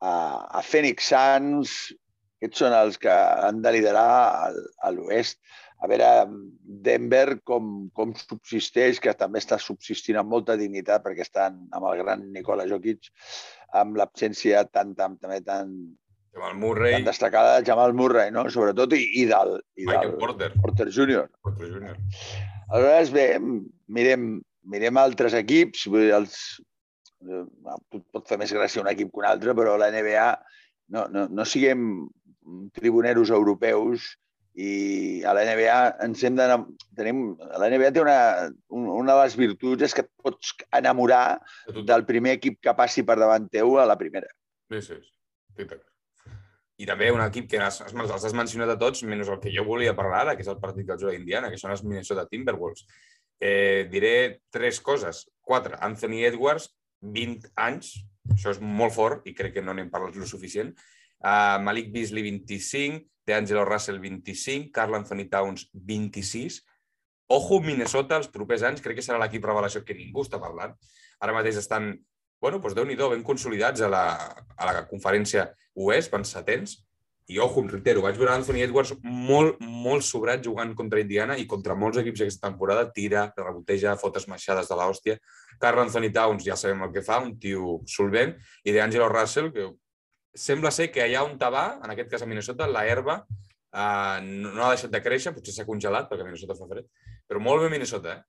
a, 0.00 0.12
a 0.58 0.62
Phoenix 0.62 1.10
Suns, 1.10 1.76
aquests 2.38 2.60
són 2.62 2.74
els 2.76 2.98
que 3.02 3.12
han 3.12 3.62
de 3.64 3.72
liderar 3.74 4.08
al- 4.48 4.64
a 4.86 4.92
l'oest. 4.94 5.40
A 5.84 5.88
veure 5.90 6.06
Denver 6.86 7.40
com, 7.44 7.90
com 7.92 8.14
subsisteix, 8.16 8.96
que 9.02 9.12
també 9.12 9.42
està 9.42 9.58
subsistint 9.60 10.16
amb 10.16 10.30
molta 10.32 10.54
dignitat 10.56 11.02
perquè 11.04 11.26
estan 11.26 11.58
amb 11.76 11.90
el 11.90 11.98
gran 12.00 12.22
Nikola 12.32 12.64
Jokic, 12.70 13.10
amb 13.76 13.98
l'absència 14.00 14.62
tan, 14.72 14.94
tan, 14.96 15.18
també 15.20 15.42
tan, 15.44 15.74
el 16.36 16.56
Murray, 16.60 16.94
tan 16.96 17.04
destacada 17.10 17.58
de 17.58 17.66
Jamal 17.68 17.92
Murray, 17.96 18.30
no? 18.32 18.46
sobretot, 18.52 18.92
i, 18.96 19.04
i 19.20 19.26
del, 19.28 19.58
i 19.76 19.84
Michael 19.88 20.14
del 20.14 20.18
Porter, 20.22 20.50
Porter 20.62 20.88
Jr. 20.92 21.26
Porter 21.44 21.68
Jr. 21.74 21.96
Aleshores, 22.68 23.12
bé, 23.12 23.26
mirem, 23.98 24.26
mirem 24.72 24.98
altres 25.00 25.34
equips, 25.38 25.86
els, 26.18 26.36
eh, 27.22 27.44
pot, 28.12 28.26
fer 28.28 28.38
més 28.40 28.52
gràcia 28.54 28.82
un 28.82 28.90
equip 28.92 29.10
que 29.12 29.22
un 29.22 29.28
altre, 29.30 29.54
però 29.54 29.76
la 29.78 29.90
NBA 29.94 30.28
no, 30.94 31.06
no, 31.10 31.26
no 31.30 31.44
siguem 31.48 32.06
tribuneros 32.76 33.30
europeus 33.34 34.12
i 34.56 35.22
a 35.26 35.32
la 35.36 35.42
NBA 35.44 35.78
ens 36.06 36.22
hem 36.24 36.36
d'anar... 36.38 36.60
Tenim, 36.96 37.24
la 37.60 37.66
NBA 37.68 37.90
té 37.92 38.00
una, 38.00 38.18
un- 38.72 38.86
una 39.02 39.16
de 39.18 39.24
les 39.26 39.34
virtuts 39.36 39.84
és 39.84 39.94
que 39.96 40.04
et 40.06 40.10
pots 40.22 40.54
enamorar 40.78 41.40
del 41.90 42.06
primer 42.08 42.36
equip 42.38 42.60
que 42.64 42.72
passi 42.78 43.04
per 43.04 43.18
davant 43.20 43.50
teu 43.52 43.74
a 43.82 43.84
la 43.90 43.98
primera. 44.00 44.30
Sí, 44.72 44.80
sí, 44.80 44.96
sí. 45.58 45.68
I 46.76 46.84
també 46.88 47.10
un 47.12 47.22
equip 47.24 47.46
que 47.48 47.60
has, 47.64 47.78
els 47.88 48.10
has 48.16 48.34
mencionat 48.36 48.68
a 48.74 48.78
tots, 48.80 49.02
menys 49.08 49.28
el 49.32 49.38
que 49.40 49.52
jo 49.52 49.62
volia 49.64 49.94
parlar 49.96 50.22
ara, 50.26 50.34
que 50.36 50.44
és 50.44 50.50
el 50.52 50.58
partit 50.60 50.84
del 50.88 50.98
jugador 51.00 51.14
d'Indiana, 51.16 51.48
que 51.52 51.56
són 51.60 51.72
els 51.72 51.84
Minnesota 51.84 52.26
Timberwolves. 52.28 52.82
Eh, 53.40 53.88
diré 53.92 54.42
tres 54.50 54.80
coses. 54.80 55.26
Quatre. 55.40 55.76
Anthony 55.80 56.24
Edwards, 56.24 56.70
20 57.00 57.52
anys. 57.56 57.92
Això 58.32 58.50
és 58.54 58.60
molt 58.60 58.94
fort 58.94 59.26
i 59.28 59.34
crec 59.36 59.54
que 59.56 59.62
no 59.62 59.74
n'hem 59.76 59.90
parlat 59.92 60.16
lo 60.18 60.26
suficient. 60.26 60.72
Uh, 61.22 61.58
Malik 61.62 61.92
Beasley, 61.94 62.24
25. 62.26 63.04
DeAngelo 63.26 63.64
Russell, 63.66 64.00
25. 64.02 64.72
Carl 64.74 64.98
Anthony 64.98 65.28
Towns, 65.30 65.68
26. 65.72 66.58
Ojo, 67.32 67.60
Minnesota, 67.62 68.18
els 68.18 68.28
propers 68.30 68.62
anys, 68.66 68.82
crec 68.82 68.98
que 68.98 69.04
serà 69.06 69.18
l'equip 69.22 69.46
revelació 69.46 69.82
que 69.86 69.96
ningú 69.98 70.22
està 70.26 70.38
parlant. 70.42 70.74
Ara 71.22 71.34
mateix 71.34 71.58
estan 71.58 71.94
bueno, 72.40 72.58
doncs 72.60 72.76
déu-n'hi-do, 72.76 73.08
ben 73.12 73.24
consolidats 73.24 73.82
a 73.82 73.88
la, 73.90 74.04
a 74.56 74.68
la 74.68 74.84
conferència 74.90 75.48
oest, 75.74 76.12
van 76.12 76.26
setents, 76.28 76.76
i 77.26 77.40
ojo, 77.42 77.62
em 77.62 77.70
reitero, 77.72 78.02
vaig 78.04 78.18
veure 78.20 78.34
Anthony 78.36 78.60
Edwards 78.62 78.92
molt, 79.02 79.58
molt 79.60 80.04
sobrat 80.06 80.44
jugant 80.44 80.74
contra 80.78 81.00
Indiana 81.02 81.34
i 81.40 81.46
contra 81.50 81.74
molts 81.74 81.98
equips 82.02 82.22
aquesta 82.22 82.46
temporada, 82.46 82.84
tira, 82.94 83.24
reboteja, 83.40 83.96
fot 83.98 84.20
esmaixades 84.20 84.70
de 84.70 84.78
l'hòstia. 84.78 85.16
Carl 85.58 85.82
Anthony 85.82 86.12
Towns 86.14 86.46
ja 86.46 86.58
sabem 86.60 86.84
el 86.86 86.92
que 86.94 87.02
fa, 87.02 87.18
un 87.24 87.34
tio 87.42 87.80
solvent, 87.90 88.36
i 88.62 88.76
d'Angelo 88.76 89.10
Russell, 89.10 89.50
que 89.54 89.66
sembla 90.36 90.70
ser 90.70 90.92
que 90.94 91.02
allà 91.02 91.24
on 91.26 91.34
va, 91.40 91.66
en 91.82 91.90
aquest 91.90 92.12
cas 92.12 92.22
a 92.22 92.30
Minnesota, 92.30 92.70
la 92.70 92.86
herba 92.86 93.18
eh, 93.24 94.18
no, 94.22 94.52
no 94.52 94.64
ha 94.64 94.72
deixat 94.76 94.94
de 94.94 95.02
créixer, 95.02 95.34
potser 95.34 95.56
s'ha 95.56 95.66
congelat 95.66 96.10
perquè 96.10 96.24
Minnesota 96.24 96.54
fa 96.58 96.70
fred, 96.70 96.86
però 97.26 97.42
molt 97.42 97.64
bé 97.64 97.72
Minnesota, 97.74 98.18
eh? 98.20 98.24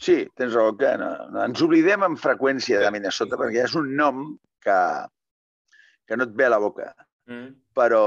Sí, 0.00 0.22
tens 0.38 0.54
raó 0.54 0.72
que 0.78 0.90
no, 0.98 1.10
no, 1.30 1.42
ens 1.44 1.62
oblidem 1.62 2.02
amb 2.06 2.20
freqüència 2.20 2.80
de 2.82 2.90
Minnesota 2.94 3.38
perquè 3.40 3.64
és 3.66 3.74
un 3.78 3.90
nom 3.98 4.24
que, 4.64 4.78
que 6.08 6.16
no 6.16 6.26
et 6.28 6.36
ve 6.38 6.46
a 6.48 6.54
la 6.54 6.60
boca. 6.62 6.88
Mm. 7.30 7.54
Però 7.74 8.04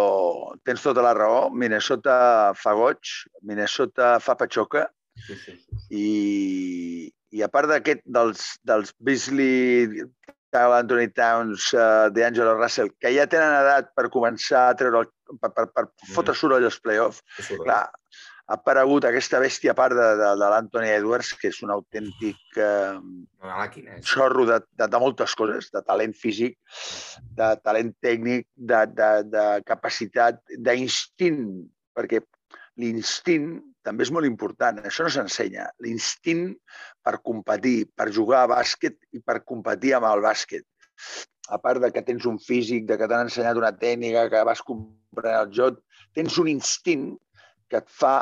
tens 0.68 0.84
tota 0.86 1.04
la 1.06 1.16
raó. 1.18 1.48
Minnesota 1.50 2.54
fa 2.58 2.76
goig, 2.78 3.16
Minnesota 3.42 4.18
fa 4.24 4.38
patxoca 4.40 4.86
Sí, 5.26 5.36
sí, 5.36 5.54
sí. 5.58 5.78
i, 5.98 7.12
i 7.38 7.44
a 7.44 7.50
part 7.52 7.70
d'aquest 7.72 8.04
dels, 8.06 8.44
dels 8.68 8.94
Beasley, 9.02 10.04
Anthony 10.58 11.10
Towns, 11.14 11.72
uh, 11.76 12.08
d'Angelo 12.14 12.56
Russell, 12.58 12.90
que 13.02 13.12
ja 13.14 13.28
tenen 13.30 13.54
edat 13.60 13.92
per 13.98 14.08
començar 14.14 14.68
a 14.70 14.76
treure, 14.80 15.04
el, 15.04 15.38
per, 15.42 15.52
per, 15.54 15.66
per 15.76 15.84
fotre 16.16 16.34
soroll 16.38 16.66
als 16.66 16.80
playoffs, 16.82 17.22
clar, 17.66 17.84
ha 18.48 18.56
aparegut 18.56 19.04
aquesta 19.08 19.42
bèstia 19.44 19.74
part 19.76 19.96
de, 19.98 20.08
de, 20.22 20.28
de 20.40 20.50
l'Anthony 20.54 20.88
Edwards, 20.94 21.34
que 21.36 21.50
és 21.52 21.58
un 21.66 21.74
autèntic 21.74 22.60
eh, 22.64 22.96
Una 23.44 23.58
màquina, 23.60 23.98
eh? 23.98 24.04
xorro 24.08 24.46
de, 24.48 24.62
de, 24.80 24.88
de 24.88 25.02
moltes 25.04 25.36
coses, 25.36 25.68
de 25.74 25.82
talent 25.84 26.16
físic, 26.16 26.56
de 27.36 27.50
talent 27.64 27.92
tècnic, 28.04 28.48
de, 28.56 28.86
de, 28.96 29.10
de 29.34 29.46
capacitat, 29.68 30.40
d'instint, 30.64 31.44
perquè 31.98 32.24
l'instint 32.80 33.58
també 33.84 34.08
és 34.08 34.14
molt 34.16 34.30
important, 34.30 34.80
això 34.86 35.04
no 35.04 35.12
s'ensenya. 35.12 35.68
L'instint 35.84 36.48
per 37.04 37.18
competir, 37.26 37.90
per 38.00 38.08
jugar 38.16 38.46
a 38.46 38.52
bàsquet 38.54 38.96
i 39.12 39.24
per 39.24 39.42
competir 39.44 39.96
amb 39.98 40.08
el 40.12 40.24
bàsquet. 40.24 40.64
A 41.52 41.60
part 41.64 41.84
de 41.84 41.92
que 41.96 42.04
tens 42.04 42.24
un 42.28 42.40
físic, 42.40 42.88
de 42.88 42.96
que 43.00 43.08
t'han 43.08 43.28
ensenyat 43.28 43.60
una 43.60 43.76
tècnica, 43.76 44.28
que 44.32 44.48
vas 44.48 44.64
comprar 44.64 45.38
el 45.44 45.54
joc, 45.56 45.84
tens 46.16 46.40
un 46.40 46.52
instint 46.52 47.10
que 47.68 47.80
et 47.84 47.92
fa 47.92 48.16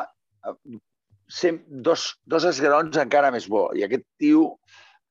dos, 1.87 2.07
dos 2.25 2.47
esgrons 2.51 2.97
encara 3.01 3.31
més 3.33 3.47
bo. 3.49 3.67
I 3.75 3.85
aquest 3.85 4.05
tio, 4.21 4.47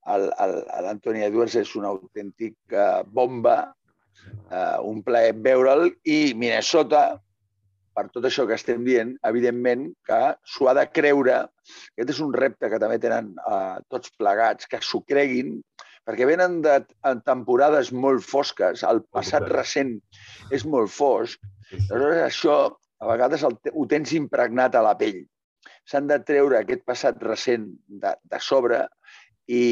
l'Anthony 0.06 1.24
Edwards, 1.26 1.56
és 1.56 1.74
una 1.78 1.90
autèntic 1.94 2.56
eh, 2.72 3.02
bomba, 3.06 3.74
eh, 4.50 4.78
un 4.84 5.02
plaer 5.02 5.34
veure'l, 5.44 5.90
i 6.04 6.34
Minnesota, 6.34 7.04
per 7.94 8.08
tot 8.10 8.26
això 8.26 8.46
que 8.46 8.56
estem 8.58 8.82
dient, 8.86 9.14
evidentment 9.28 9.86
que 10.06 10.20
s'ho 10.50 10.68
ha 10.68 10.74
de 10.78 10.86
creure. 10.90 11.44
Aquest 11.94 12.16
és 12.16 12.22
un 12.24 12.34
repte 12.34 12.70
que 12.70 12.80
també 12.82 12.98
tenen 13.02 13.34
eh, 13.38 13.76
tots 13.90 14.12
plegats, 14.18 14.66
que 14.70 14.82
s'ho 14.82 15.02
creguin, 15.08 15.60
perquè 16.04 16.26
venen 16.28 16.60
de 16.64 16.80
temporades 17.24 17.92
molt 17.92 18.24
fosques. 18.26 18.82
El 18.84 19.02
passat 19.14 19.46
recent 19.52 19.96
és 20.52 20.66
molt 20.68 20.92
fosc. 20.92 21.40
Aleshores, 21.74 22.20
això 22.26 22.56
a 23.04 23.12
vegades 23.12 23.44
el, 23.46 23.56
ho 23.72 23.86
tens 23.90 24.14
impregnat 24.16 24.74
a 24.74 24.82
la 24.84 24.96
pell. 24.98 25.22
S'han 25.88 26.08
de 26.08 26.18
treure 26.24 26.58
aquest 26.58 26.84
passat 26.88 27.20
recent 27.24 27.68
de, 27.86 28.14
de 28.32 28.40
sobre 28.40 28.82
i, 29.46 29.62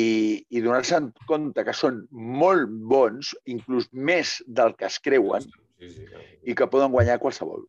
i 0.53 0.61
donar-se 0.61 1.01
compte 1.29 1.65
que 1.65 1.75
són 1.77 2.03
molt 2.13 2.73
bons, 2.93 3.33
inclús 3.49 3.89
més 3.93 4.39
del 4.47 4.77
que 4.77 4.89
es 4.89 4.99
creuen, 5.01 5.47
Sí, 5.81 5.89
sí, 5.95 6.09
clar. 6.09 6.25
i 6.45 6.57
que 6.57 6.69
poden 6.73 6.93
guanyar 6.93 7.21
qualsevol. 7.23 7.65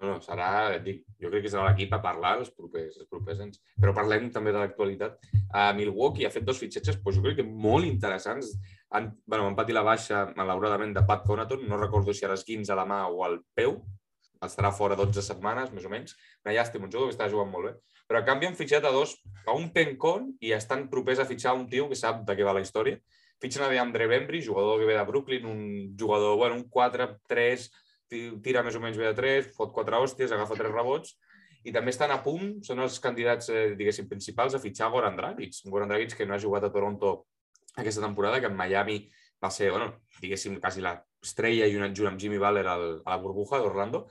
No, 0.00 0.08
no, 0.10 0.14
serà, 0.20 0.48
dic, 0.84 1.04
jo 1.22 1.30
crec 1.30 1.44
que 1.46 1.50
serà 1.52 1.68
l'equip 1.68 1.92
a 1.94 2.00
parlar 2.02 2.34
els 2.40 2.50
propers, 2.52 2.96
els 2.98 3.08
propers 3.08 3.40
anys. 3.44 3.60
Però 3.80 3.94
parlem 3.96 4.26
també 4.34 4.52
de 4.52 4.60
l'actualitat. 4.60 5.20
A 5.54 5.68
Milwaukee 5.76 6.26
ha 6.26 6.32
fet 6.34 6.44
dos 6.44 6.58
fitxatges, 6.60 6.98
doncs 7.00 7.20
jo 7.20 7.24
crec 7.24 7.38
que 7.40 7.46
molt 7.46 7.86
interessants. 7.88 8.50
Han, 8.96 9.12
bueno, 9.24 9.46
van 9.46 9.56
patir 9.60 9.76
la 9.76 9.84
baixa, 9.86 10.24
malauradament, 10.36 10.92
de 10.96 11.04
Pat 11.08 11.24
Conaton. 11.28 11.62
No 11.70 11.78
recordo 11.80 12.12
si 12.12 12.26
ara 12.26 12.36
esquins 12.36 12.72
a 12.72 12.76
la 12.80 12.88
mà 12.90 13.04
o 13.06 13.22
al 13.24 13.38
peu. 13.56 13.78
Estarà 14.42 14.70
fora 14.72 14.96
12 14.98 15.22
setmanes, 15.22 15.70
més 15.72 15.84
o 15.86 15.90
menys. 15.92 16.16
Una 16.44 16.54
llàstima, 16.56 16.84
un 16.84 16.90
jugador 16.92 17.08
que 17.10 17.14
està 17.16 17.28
jugant 17.30 17.50
molt 17.52 17.66
bé. 17.68 17.74
Però 18.08 18.20
a 18.20 18.24
canvi 18.26 18.46
han 18.46 18.56
fitxat 18.58 18.84
a 18.84 18.90
dos, 18.92 19.14
a 19.46 19.52
un 19.56 19.70
Pencon, 19.72 20.32
i 20.40 20.52
estan 20.52 20.88
propers 20.90 21.18
a 21.22 21.24
fitxar 21.28 21.54
un 21.56 21.68
tio 21.68 21.88
que 21.88 21.96
sap 21.96 22.24
de 22.26 22.36
què 22.36 22.44
va 22.44 22.52
la 22.52 22.60
història. 22.60 22.98
Fitxen 23.40 23.64
a 23.64 23.68
DeAndre 23.68 24.06
Bembry, 24.06 24.42
jugador 24.44 24.78
que 24.80 24.86
ve 24.86 24.94
de 24.98 25.04
Brooklyn, 25.04 25.46
un 25.46 25.96
jugador, 25.98 26.36
bueno, 26.36 26.56
un 26.56 26.68
4-3, 26.70 27.70
ti- 28.08 28.30
tira 28.42 28.62
més 28.62 28.76
o 28.76 28.80
menys 28.80 28.96
bé 29.00 29.06
de 29.10 29.14
3, 29.14 29.48
fot 29.56 29.72
4 29.72 30.00
hòsties, 30.02 30.32
agafa 30.32 30.54
3 30.58 30.70
rebots, 30.72 31.16
i 31.64 31.72
també 31.72 31.90
estan 31.94 32.10
a 32.12 32.20
punt, 32.22 32.58
són 32.62 32.80
els 32.84 32.98
candidats, 33.00 33.48
eh, 33.48 33.74
diguéssim, 33.78 34.06
principals 34.08 34.54
a 34.54 34.60
fitxar 34.60 34.90
Goran 34.92 35.16
Dragic. 35.16 35.62
Un 35.64 35.72
Goran 35.72 35.88
Dragic 35.88 36.16
que 36.16 36.26
no 36.26 36.34
ha 36.34 36.38
jugat 36.40 36.64
a 36.64 36.72
Toronto 36.72 37.26
aquesta 37.76 38.02
temporada, 38.04 38.40
que 38.40 38.46
en 38.46 38.56
Miami 38.56 39.08
va 39.42 39.50
ser, 39.50 39.70
bueno, 39.70 40.02
diguéssim, 40.20 40.60
quasi 40.60 40.80
l'estrella 40.84 41.66
i 41.66 41.72
junt 41.74 42.06
amb 42.10 42.20
Jimmy 42.20 42.38
Butler 42.38 42.66
al, 42.68 42.84
a 43.04 43.10
la 43.10 43.16
burbuja 43.20 43.58
d'Orlando. 43.58 44.06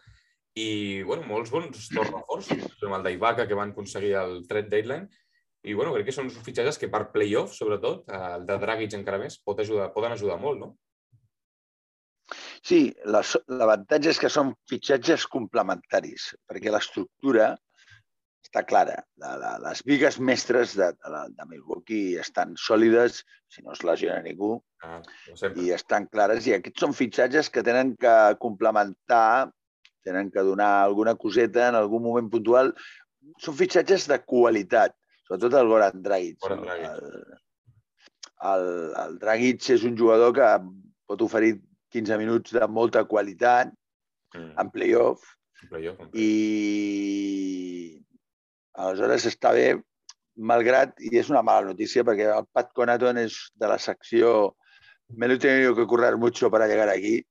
I, 0.59 1.01
bueno, 1.07 1.25
molts 1.25 1.49
bons 1.53 1.89
dos 1.89 2.09
reforços, 2.09 2.65
com 2.81 2.93
el 2.93 3.05
d'Ibaka, 3.05 3.47
que 3.49 3.57
van 3.57 3.73
aconseguir 3.73 4.13
el 4.19 4.43
trade 4.49 4.69
deadline, 4.69 5.09
i, 5.63 5.73
bueno, 5.73 5.93
crec 5.95 6.09
que 6.09 6.15
són 6.15 6.29
uns 6.29 6.37
fitxatges 6.45 6.77
que 6.77 6.91
per 6.93 7.07
playoff, 7.13 7.55
sobretot, 7.55 8.05
eh, 8.11 8.23
el 8.37 8.45
de 8.49 8.57
Dragic 8.61 8.95
encara 8.99 9.21
més, 9.21 9.39
pot 9.39 9.61
ajudar, 9.63 9.89
poden 9.95 10.15
ajudar 10.15 10.37
molt, 10.41 10.59
no? 10.59 10.73
Sí, 12.63 12.93
l'avantatge 13.11 14.13
és 14.13 14.19
que 14.21 14.31
són 14.31 14.53
fitxatges 14.69 15.25
complementaris, 15.31 16.29
perquè 16.47 16.71
l'estructura 16.71 17.53
està 18.43 18.63
clara. 18.67 18.99
La, 19.19 19.33
la, 19.39 19.55
les 19.63 19.81
vigues 19.87 20.19
mestres 20.19 20.75
de, 20.79 20.91
de, 20.93 21.23
de 21.33 21.47
Milwaukee 21.49 22.19
estan 22.21 22.53
sòlides, 22.59 23.23
si 23.51 23.65
no 23.65 23.73
es 23.73 23.83
lesiona 23.87 24.21
ningú, 24.23 24.59
Ah, 24.83 24.99
i 25.63 25.69
estan 25.71 26.09
clares. 26.11 26.43
I 26.43 26.57
aquests 26.57 26.83
són 26.83 26.93
fitxatges 26.95 27.49
que 27.49 27.63
tenen 27.63 27.93
que 27.95 28.13
complementar, 28.43 29.47
tenen 30.05 30.31
que 30.31 30.43
donar 30.45 30.71
alguna 30.83 31.15
coseta 31.19 31.69
en 31.69 31.79
algun 31.79 32.03
moment 32.05 32.29
puntual. 32.31 32.73
Són 33.41 33.57
fitxatges 33.59 34.07
de 34.11 34.19
qualitat, 34.27 34.95
sobretot 35.27 35.59
el 35.59 35.71
Goran 35.71 36.03
Dragic. 36.05 36.39
Goran 36.43 36.65
Dragic. 36.65 36.89
El, 36.89 37.37
el, 38.53 38.67
el 39.05 39.21
Dragic 39.21 39.69
és 39.77 39.85
un 39.87 39.95
jugador 39.99 40.35
que 40.35 40.49
pot 41.07 41.23
oferir 41.23 41.55
15 41.93 42.19
minuts 42.19 42.55
de 42.55 42.67
molta 42.67 43.03
qualitat 43.07 43.71
mm. 44.35 44.51
en 44.59 44.73
playoff 44.73 45.23
playoff. 45.69 46.01
i 46.13 46.29
aleshores 48.73 49.27
està 49.29 49.53
bé, 49.55 49.67
malgrat, 50.35 50.95
i 50.99 51.13
és 51.21 51.29
una 51.31 51.43
mala 51.45 51.69
notícia, 51.71 52.03
perquè 52.05 52.29
el 52.33 52.47
Pat 52.51 52.71
Conaton 52.75 53.21
és 53.21 53.37
de 53.59 53.69
la 53.69 53.79
secció 53.79 54.53
me 55.09 55.27
lo 55.27 55.35
he 55.35 55.37
tenido 55.37 55.75
que 55.75 55.85
currar 55.85 56.17
mucho 56.17 56.49
para 56.49 56.67
llegar 56.67 56.89
aquí. 56.89 57.25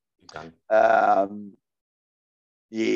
Uh, 0.71 1.53
i, 2.73 2.87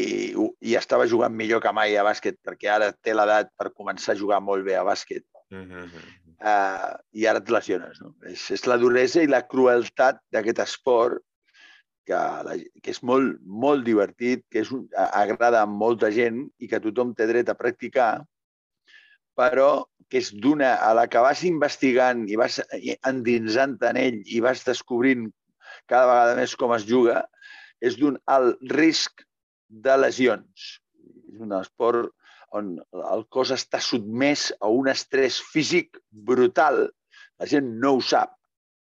I 0.64 0.76
estava 0.78 1.06
jugant 1.10 1.34
millor 1.36 1.60
que 1.60 1.72
mai 1.76 1.96
a 2.00 2.04
bàsquet, 2.06 2.38
perquè 2.44 2.70
ara 2.72 2.92
té 2.94 3.12
l'edat 3.14 3.50
per 3.60 3.74
començar 3.74 4.14
a 4.14 4.18
jugar 4.18 4.40
molt 4.40 4.64
bé 4.64 4.76
a 4.76 4.84
bàsquet. 4.86 5.24
Mm 5.52 5.66
-hmm. 5.70 6.06
Uh, 6.36 6.92
I 7.12 7.26
ara 7.26 7.40
et 7.40 7.50
lesiones. 7.50 8.00
No? 8.00 8.14
És, 8.28 8.50
és 8.50 8.66
la 8.66 8.76
duresa 8.76 9.22
i 9.22 9.26
la 9.26 9.46
crueltat 9.46 10.20
d'aquest 10.32 10.58
esport 10.58 11.22
que, 12.06 12.14
la, 12.46 12.56
que 12.82 12.90
és 12.90 13.02
molt, 13.02 13.40
molt 13.42 13.84
divertit, 13.84 14.44
que 14.50 14.60
és 14.60 14.70
un, 14.72 14.86
agrada 14.96 15.62
a 15.62 15.66
molta 15.66 16.10
gent 16.10 16.48
i 16.58 16.68
que 16.68 16.80
tothom 16.80 17.14
té 17.14 17.26
dret 17.26 17.48
a 17.48 17.58
practicar, 17.58 18.24
però 19.36 19.86
que 20.08 20.18
és 20.22 20.30
d'una 20.32 20.76
a 20.86 20.92
la 20.94 21.06
que 21.10 21.20
vas 21.20 21.42
investigant 21.44 22.28
i 22.30 22.36
vas 22.36 22.60
endinsant 23.10 23.76
en 23.82 23.96
ell 23.96 24.20
i 24.24 24.40
vas 24.40 24.64
descobrint 24.64 25.26
cada 25.90 26.06
vegada 26.06 26.36
més 26.36 26.54
com 26.56 26.72
es 26.76 26.86
juga, 26.86 27.24
és 27.82 27.98
d'un 28.00 28.16
alt 28.30 28.62
risc 28.72 29.25
de 29.68 29.96
lesions. 29.98 30.80
És 31.32 31.40
un 31.42 31.52
esport 31.60 32.12
on 32.56 32.76
el 33.12 33.24
cos 33.28 33.50
està 33.52 33.80
sotmès 33.82 34.52
a 34.60 34.68
un 34.72 34.88
estrès 34.88 35.40
físic 35.52 35.98
brutal. 36.10 36.86
La 37.38 37.46
gent 37.50 37.66
no 37.82 37.96
ho 37.96 38.00
sap, 38.00 38.32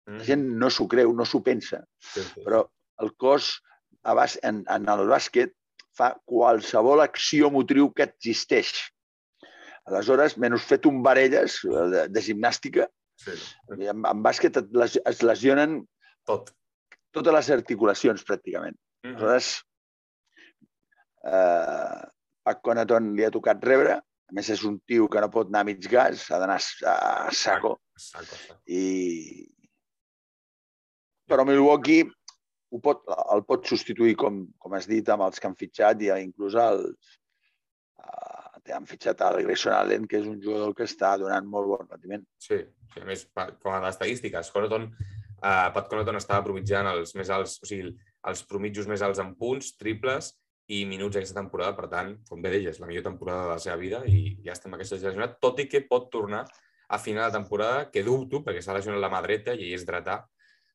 la 0.10 0.24
gent 0.26 0.46
no 0.58 0.70
s'ho 0.74 0.88
creu, 0.89 1.12
no 1.13 1.26
s'ho 1.26 1.42
pensa, 1.46 1.84
Sí, 2.02 2.22
sí. 2.22 2.42
però 2.46 2.63
el 3.04 3.12
cos 3.15 3.60
a 4.04 4.13
bas- 4.18 4.39
en, 4.44 4.63
en 4.70 4.88
el 4.89 5.06
bàsquet 5.08 5.54
fa 5.94 6.15
qualsevol 6.26 7.02
acció 7.04 7.52
motriu 7.52 7.92
que 7.94 8.04
existeix. 8.08 8.72
Aleshores, 9.89 10.38
menys 10.38 10.63
fet 10.65 10.86
un 10.86 11.02
varelles 11.04 11.60
de, 11.65 12.08
de 12.10 12.22
gimnàstica, 12.22 12.88
sí. 13.20 13.36
en, 13.74 14.06
en 14.06 14.24
bàsquet 14.24 14.58
es 15.10 15.22
lesionen 15.26 15.84
Tot. 16.26 16.52
totes 17.12 17.34
les 17.34 17.50
articulacions, 17.56 18.24
pràcticament. 18.26 18.78
Mm 19.04 19.10
-hmm. 19.10 19.15
Aleshores, 19.15 19.63
eh, 21.26 22.00
Pac 22.44 22.62
Conaton 22.66 23.14
li 23.18 23.26
ha 23.28 23.32
tocat 23.34 23.64
rebre, 23.66 23.98
a 24.00 24.34
més 24.36 24.50
és 24.54 24.62
un 24.68 24.78
tio 24.88 25.08
que 25.10 25.22
no 25.22 25.30
pot 25.34 25.50
anar 25.50 25.64
a 25.66 25.68
mig 25.72 25.82
gas, 25.90 26.28
ha 26.32 26.38
d'anar 26.42 26.60
a, 26.60 26.96
a 27.28 27.32
saco, 27.34 27.80
Saco, 28.00 28.26
saco. 28.36 28.60
i... 28.72 29.48
però 31.30 31.46
Milwaukee 31.46 32.06
ho 32.72 32.80
pot, 32.82 33.02
el 33.34 33.42
pot 33.50 33.66
substituir, 33.70 34.16
com, 34.18 34.44
com 34.62 34.76
has 34.78 34.86
dit, 34.90 35.08
amb 35.10 35.26
els 35.26 35.40
que 35.42 35.50
han 35.50 35.58
fitxat 35.58 36.02
i 36.06 36.12
inclús 36.22 36.56
els, 36.62 37.16
uh, 38.04 38.60
han 38.76 38.86
fitxat 38.90 39.22
el 39.26 39.40
Grayson 39.48 39.74
Allen, 39.74 40.06
que 40.10 40.20
és 40.22 40.28
un 40.30 40.38
jugador 40.42 40.76
que 40.78 40.86
està 40.86 41.16
donant 41.18 41.48
molt 41.50 41.70
bon 41.72 41.88
rendiment. 41.90 42.26
Sí, 42.38 42.60
sí 42.94 43.02
a 43.02 43.08
més, 43.10 43.26
pa- 43.34 43.50
com 43.58 43.74
a 43.74 43.82
estadístiques, 43.90 44.52
Conaton, 44.54 44.86
uh, 45.42 45.70
Pat 45.74 45.90
Conaton 45.90 46.22
estava 46.22 46.46
promitjant 46.46 46.90
els 46.94 47.16
més 47.18 47.30
alts, 47.34 47.58
o 47.64 47.70
sigui, 47.70 47.96
els 48.30 48.46
promitjos 48.46 48.86
més 48.90 49.02
alts 49.06 49.22
en 49.24 49.34
punts, 49.40 49.74
triples 49.82 50.36
i 50.70 50.84
minuts 50.86 51.18
aquesta 51.18 51.40
temporada. 51.42 51.74
Per 51.78 51.88
tant, 51.90 52.16
com 52.30 52.42
bé 52.44 52.52
deies, 52.54 52.80
la 52.80 52.88
millor 52.90 53.04
temporada 53.08 53.48
de 53.48 53.54
la 53.56 53.62
seva 53.62 53.78
vida 53.82 54.04
i 54.06 54.38
ja 54.46 54.54
estem 54.54 54.74
aquesta 54.78 55.00
lesionat, 55.00 55.40
tot 55.42 55.60
i 55.64 55.68
que 55.70 55.82
pot 55.90 56.10
tornar 56.14 56.44
a 56.90 56.98
final 57.02 57.30
de 57.32 57.38
temporada, 57.38 57.88
que 57.94 58.04
dubto, 58.06 58.44
perquè 58.46 58.62
s'ha 58.66 58.74
lesionat 58.78 59.02
la 59.02 59.10
mà 59.14 59.22
dreta 59.26 59.54
i 59.54 59.74
és 59.74 59.86
dretà, 59.86 60.24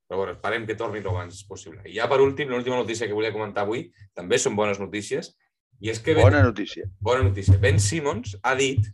però 0.07 0.19
bueno, 0.21 0.35
esperem 0.37 0.67
que 0.67 0.77
torni 0.79 1.01
el 1.01 1.07
abans 1.11 1.41
possible. 1.49 1.81
I 1.87 1.97
ja 1.97 2.09
per 2.11 2.21
últim, 2.23 2.51
l'última 2.51 2.77
notícia 2.77 3.07
que 3.09 3.15
volia 3.17 3.33
comentar 3.35 3.65
avui, 3.65 3.89
també 4.15 4.39
són 4.39 4.55
bones 4.59 4.79
notícies, 4.83 5.33
i 5.81 5.91
és 5.91 5.99
que 6.01 6.15
Ben- 6.15 6.23
Bona 6.23 6.43
notícia. 6.43 6.85
bona 7.01 7.23
notícia. 7.23 7.57
Ben 7.59 7.81
Simmons 7.81 8.37
ha 8.43 8.55
dit 8.55 8.87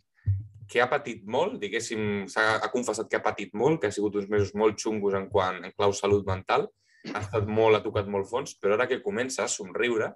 que 0.70 0.80
ha 0.80 0.88
patit 0.88 1.24
molt, 1.26 1.58
diguéssim, 1.60 2.26
s'ha 2.28 2.60
ha 2.62 2.70
confessat 2.70 3.08
que 3.10 3.16
ha 3.18 3.22
patit 3.22 3.52
molt, 3.54 3.80
que 3.80 3.88
ha 3.88 3.92
sigut 3.92 4.14
uns 4.16 4.28
mesos 4.30 4.54
molt 4.54 4.78
xungos 4.78 5.14
en 5.14 5.28
quant 5.28 5.64
en 5.64 5.72
clau 5.76 5.92
salut 5.92 6.24
mental, 6.26 6.68
ha 7.12 7.20
estat 7.20 7.46
molt, 7.46 7.76
ha 7.76 7.82
tocat 7.82 8.06
molt 8.06 8.28
fons, 8.30 8.54
però 8.60 8.74
ara 8.76 8.86
que 8.86 9.02
comença 9.02 9.44
a 9.44 9.48
somriure, 9.48 10.12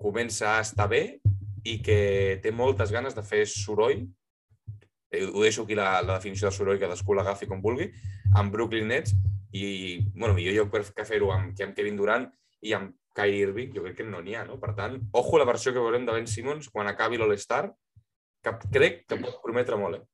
comença 0.00 0.56
a 0.56 0.64
estar 0.64 0.88
bé 0.90 1.02
i 1.66 1.78
que 1.82 2.38
té 2.42 2.52
moltes 2.54 2.92
ganes 2.94 3.16
de 3.16 3.24
fer 3.26 3.44
soroll, 3.50 4.04
eh, 5.10 5.24
ho 5.26 5.42
deixo 5.42 5.64
aquí 5.64 5.74
la, 5.78 6.02
la 6.02 6.18
definició 6.18 6.50
de 6.50 6.54
soroll, 6.54 6.80
cadascú 6.82 7.16
l'agafi 7.16 7.48
com 7.50 7.62
vulgui, 7.64 7.88
amb 8.36 8.52
Brooklyn 8.54 8.88
Nets 8.92 9.16
i, 9.56 9.66
bueno, 10.14 10.34
millor 10.36 10.54
lloc 10.54 10.92
que 10.94 11.08
fer-ho 11.08 11.32
amb, 11.34 11.54
que 11.56 11.66
amb 11.66 11.74
Kevin 11.76 11.98
Durant 11.98 12.28
i 12.62 12.74
amb 12.76 12.94
Kyrie 13.16 13.46
Irving, 13.46 13.72
jo 13.72 13.82
crec 13.86 13.96
que 14.00 14.06
no 14.06 14.20
n'hi 14.20 14.36
ha, 14.36 14.44
no? 14.44 14.58
Per 14.60 14.74
tant, 14.76 14.98
ojo 15.16 15.40
la 15.40 15.48
versió 15.48 15.72
que 15.72 15.82
veurem 15.82 16.04
de 16.06 16.14
Ben 16.14 16.28
Simmons 16.28 16.68
quan 16.72 16.90
acabi 16.90 17.16
l'All-Star, 17.18 17.64
que 18.44 18.52
crec 18.74 19.06
que 19.08 19.18
pot 19.22 19.40
prometre 19.42 19.78
molt, 19.80 19.98
eh? 19.98 20.04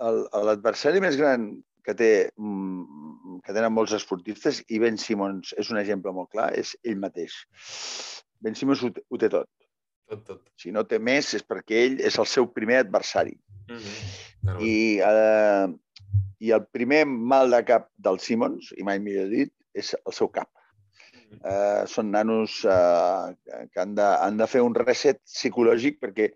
L'adversari 0.00 1.00
més 1.00 1.16
gran 1.16 1.46
que 1.86 1.94
té 1.96 2.10
mm, 2.36 3.09
que 3.44 3.54
tenen 3.56 3.72
molts 3.74 3.94
esportistes, 3.96 4.62
i 4.68 4.80
Ben 4.82 4.98
Simmons 5.00 5.54
és 5.60 5.70
un 5.72 5.80
exemple 5.80 6.12
molt 6.16 6.30
clar, 6.34 6.50
és 6.58 6.74
ell 6.84 7.00
mateix. 7.02 7.36
Ben 8.40 8.56
Simmons 8.56 8.84
ho, 8.84 8.90
ho 8.90 9.20
té 9.20 9.30
tot. 9.32 9.50
Tot, 10.10 10.24
tot. 10.26 10.42
Si 10.58 10.72
no 10.74 10.82
té 10.90 10.98
més 10.98 11.34
és 11.38 11.44
perquè 11.46 11.84
ell 11.86 12.00
és 12.02 12.18
el 12.18 12.26
seu 12.26 12.48
primer 12.50 12.80
adversari. 12.84 13.36
Mm 13.70 13.76
-hmm. 13.76 14.62
I, 14.66 14.98
eh, 14.98 15.66
I 16.40 16.50
el 16.56 16.64
primer 16.72 17.04
mal 17.06 17.50
de 17.50 17.62
cap 17.64 17.90
del 17.96 18.18
Simmons, 18.18 18.72
i 18.76 18.82
mai 18.82 18.98
millor 18.98 19.28
dit, 19.28 19.52
és 19.74 19.94
el 20.06 20.12
seu 20.12 20.28
cap. 20.28 20.48
Eh, 21.30 21.86
són 21.86 22.10
nanos 22.10 22.64
eh, 22.64 23.34
que 23.72 23.80
han 23.80 23.94
de, 23.94 24.02
han 24.02 24.36
de 24.40 24.46
fer 24.50 24.62
un 24.66 24.74
reset 24.74 25.20
psicològic 25.22 26.00
perquè 26.02 26.32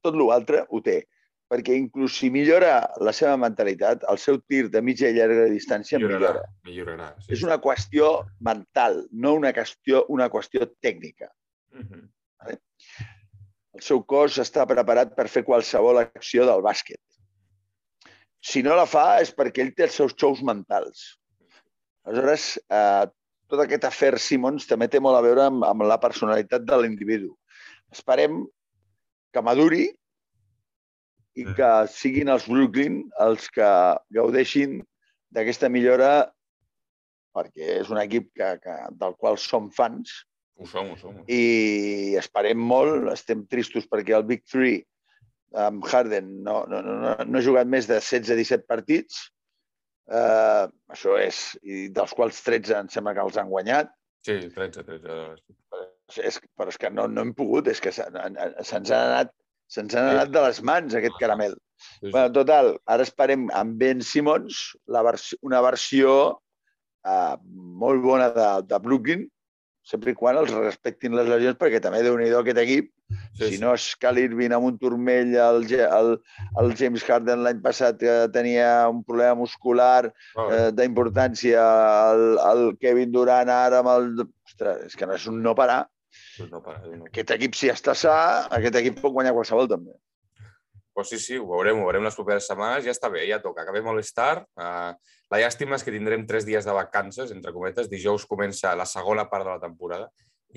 tot 0.00 0.16
l'altre 0.16 0.64
ho 0.70 0.80
té. 0.80 1.02
Perquè 1.48 1.78
inclús 1.80 2.18
si 2.20 2.28
millora 2.28 2.72
la 3.00 3.12
seva 3.16 3.38
mentalitat, 3.40 4.02
el 4.12 4.18
seu 4.20 4.36
tir 4.50 4.66
de 4.72 4.82
mitja 4.84 5.08
i 5.08 5.16
llarga 5.16 5.46
distància 5.48 6.00
millora. 6.02 6.42
Millorarà. 6.68 7.08
Sí, 7.24 7.32
És 7.38 7.44
una 7.46 7.56
qüestió 7.64 8.10
mental, 8.44 9.06
no 9.12 9.32
una 9.38 9.54
qüestió, 9.56 10.04
una 10.12 10.28
qüestió 10.28 10.68
tècnica. 10.84 11.30
Mm 11.72 11.86
-hmm. 11.86 12.08
El 13.78 13.84
seu 13.86 14.02
cos 14.02 14.38
està 14.42 14.66
preparat 14.66 15.14
per 15.16 15.28
fer 15.28 15.44
qualsevol 15.46 15.98
acció 15.98 16.44
del 16.44 16.64
bàsquet. 16.66 17.00
Si 18.40 18.62
no 18.62 18.74
la 18.78 18.86
fa 18.86 19.20
és 19.22 19.30
perquè 19.34 19.62
ell 19.62 19.74
té 19.74 19.86
els 19.86 19.94
seus 19.94 20.14
xous 20.14 20.42
mentals. 20.42 21.18
Aleshores, 22.04 22.58
eh, 22.70 23.06
tot 23.48 23.62
aquest 23.64 23.86
afer 23.88 24.18
Simons 24.18 24.66
també 24.68 24.88
té 24.88 25.00
molt 25.00 25.18
a 25.18 25.22
veure 25.24 25.46
amb, 25.48 25.64
amb 25.64 25.86
la 25.88 25.98
personalitat 26.00 26.64
de 26.68 26.78
l'individu. 26.80 27.32
Esperem 27.94 28.42
que 29.32 29.42
maduri 29.44 29.88
i 31.38 31.44
que 31.56 31.70
siguin 31.92 32.28
els 32.32 32.46
Brooklyn 32.50 33.00
els 33.24 33.46
que 33.54 33.68
gaudeixin 34.16 34.78
d'aquesta 35.34 35.68
millora 35.70 36.10
perquè 37.36 37.78
és 37.82 37.90
un 37.92 38.00
equip 38.02 38.30
que, 38.34 38.52
que, 38.64 38.76
del 38.98 39.14
qual 39.20 39.36
som 39.38 39.68
fans 39.74 40.14
Ho 40.58 40.66
som, 40.66 40.88
ho 40.90 40.96
som. 40.98 41.18
i 41.30 42.16
esperem 42.18 42.58
molt. 42.58 43.06
Estem 43.12 43.44
tristos 43.46 43.84
perquè 43.86 44.16
el 44.16 44.24
Big 44.26 44.42
Three 44.50 44.80
amb 45.54 45.84
Harden 45.86 46.32
no, 46.42 46.64
no, 46.66 46.80
no, 46.82 46.96
no, 47.04 47.12
no 47.22 47.38
ha 47.38 47.44
jugat 47.46 47.68
més 47.70 47.86
de 47.86 48.00
16-17 48.02 48.66
partits. 48.66 49.20
Uh, 50.08 50.66
això 50.90 51.14
és, 51.20 51.38
i 51.62 51.86
dels 51.94 52.14
quals 52.16 52.40
13 52.42 52.74
em 52.80 52.90
sembla 52.90 53.14
que 53.14 53.22
els 53.28 53.38
han 53.38 53.52
guanyat. 53.52 53.92
Sí, 54.26 54.34
13, 54.56 54.82
13. 54.88 55.18
És, 56.26 56.40
però 56.58 56.72
és 56.72 56.80
que 56.80 56.90
no, 56.90 57.06
no 57.12 57.22
hem 57.22 57.34
pogut, 57.38 57.68
és 57.70 57.78
que 57.84 57.92
se- 57.94 58.08
se'ns 58.10 58.90
han 58.90 59.12
anat 59.12 59.30
se'ns 59.68 59.96
han 59.96 60.10
anat 60.14 60.34
de 60.34 60.44
les 60.44 60.60
mans 60.64 60.96
aquest 60.98 61.16
caramel. 61.20 61.56
Sí, 61.78 62.08
sí. 62.08 62.10
Bueno, 62.10 62.32
total, 62.34 62.74
ara 62.90 63.06
esperem 63.06 63.48
amb 63.54 63.78
Ben 63.80 64.02
Simmons 64.02 64.60
la 64.90 65.04
vers 65.06 65.30
una 65.46 65.60
versió 65.64 66.12
uh, 67.06 67.34
molt 67.84 68.02
bona 68.02 68.30
de, 68.34 68.48
de 68.66 68.80
Brooklyn, 68.82 69.26
sempre 69.88 70.12
i 70.12 70.16
quan 70.18 70.36
els 70.36 70.52
respectin 70.52 71.16
les 71.16 71.28
lesions, 71.30 71.56
perquè 71.60 71.80
també 71.80 72.02
déu 72.04 72.16
nhi 72.18 72.28
aquest 72.36 72.60
equip, 72.60 72.90
sí, 73.38 73.52
si 73.54 73.60
no 73.62 73.72
és 73.76 73.86
Cal 74.02 74.18
Irving 74.20 74.52
amb 74.52 74.68
un 74.68 74.76
turmell, 74.80 75.32
el, 75.40 75.62
el, 75.86 76.10
el 76.60 76.74
James 76.80 77.04
Harden 77.06 77.44
l'any 77.44 77.62
passat 77.64 78.00
que 78.02 78.16
tenia 78.34 78.68
un 78.92 79.00
problema 79.06 79.38
muscular 79.38 80.10
Oh, 80.38 80.48
eh, 80.52 80.68
d'importància, 80.76 81.62
el, 82.12 82.26
el 82.50 82.64
Kevin 82.82 83.14
Durant 83.14 83.52
ara 83.52 83.80
amb 83.84 83.94
el... 83.94 84.10
Ostres, 84.48 84.84
és 84.90 84.96
que 84.98 85.08
no 85.08 85.16
és 85.16 85.24
un 85.30 85.40
no 85.44 85.54
parar. 85.56 85.82
No 86.50 86.62
para, 86.62 86.84
no. 86.86 87.08
Aquest 87.10 87.32
equip, 87.36 87.56
si 87.58 87.70
està 87.72 87.94
sa, 87.98 88.14
aquest 88.58 88.78
equip 88.80 89.00
pot 89.02 89.14
guanyar 89.14 89.34
qualsevol 89.36 89.70
també. 89.70 89.96
Pues 90.98 91.12
sí, 91.12 91.18
sí, 91.22 91.36
ho 91.38 91.46
veurem, 91.46 91.78
ho 91.78 91.86
veurem 91.86 92.02
les 92.02 92.16
properes 92.18 92.48
setmanes. 92.50 92.82
Ja 92.86 92.90
està 92.90 93.10
bé, 93.12 93.22
ja 93.28 93.38
toca. 93.42 93.62
Acabem 93.62 93.86
All-Star. 93.86 94.40
Uh, 94.58 94.96
la 95.30 95.38
llàstima 95.38 95.76
és 95.78 95.84
que 95.86 95.94
tindrem 95.94 96.24
tres 96.26 96.46
dies 96.48 96.66
de 96.66 96.74
vacances, 96.74 97.30
entre 97.30 97.52
cometes. 97.54 97.90
Dijous 97.92 98.24
comença 98.26 98.74
la 98.74 98.86
segona 98.88 99.28
part 99.30 99.46
de 99.46 99.52
la 99.52 99.62
temporada 99.62 100.08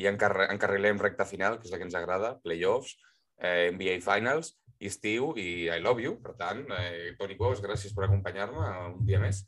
i 0.01 0.07
encar 0.09 0.31
encarrilem 0.47 0.97
recta 0.97 1.27
final, 1.29 1.59
que 1.59 1.67
és 1.67 1.73
la 1.73 1.77
que 1.77 1.85
ens 1.85 1.97
agrada, 1.99 2.37
playoffs, 2.41 2.95
eh, 3.37 3.69
NBA 3.75 3.99
Finals, 4.05 4.55
i 4.81 4.89
estiu 4.89 5.35
i 5.37 5.67
I 5.69 5.77
love 5.83 6.01
you. 6.01 6.15
Per 6.23 6.33
tant, 6.39 6.63
eh, 6.73 7.13
Toni 7.19 7.37
Cuevas, 7.37 7.61
gràcies 7.61 7.93
per 7.93 8.07
acompanyar-me 8.07 8.71
un 8.95 9.05
dia 9.05 9.19
més. 9.21 9.43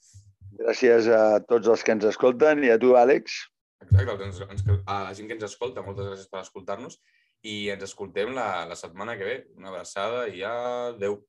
Gràcies 0.59 1.09
a 1.09 1.39
tots 1.49 1.73
els 1.73 1.81
que 1.81 1.95
ens 1.95 2.05
escolten 2.05 2.61
i 2.67 2.69
a 2.69 2.77
tu, 2.77 2.93
Àlex. 2.99 3.39
Exacte, 3.83 4.29
ens, 4.29 4.41
ens, 4.47 4.63
a 4.85 4.97
la 5.07 5.13
gent 5.17 5.29
que 5.29 5.37
ens 5.37 5.45
escolta, 5.49 5.83
moltes 5.85 6.09
gràcies 6.09 6.31
per 6.31 6.41
escoltar-nos 6.43 6.99
i 7.43 7.69
ens 7.73 7.83
escoltem 7.89 8.31
la, 8.35 8.65
la 8.69 8.77
setmana 8.79 9.17
que 9.19 9.27
ve. 9.27 9.37
Una 9.59 9.71
abraçada 9.73 10.27
i 10.31 10.43
adeu. 10.47 11.23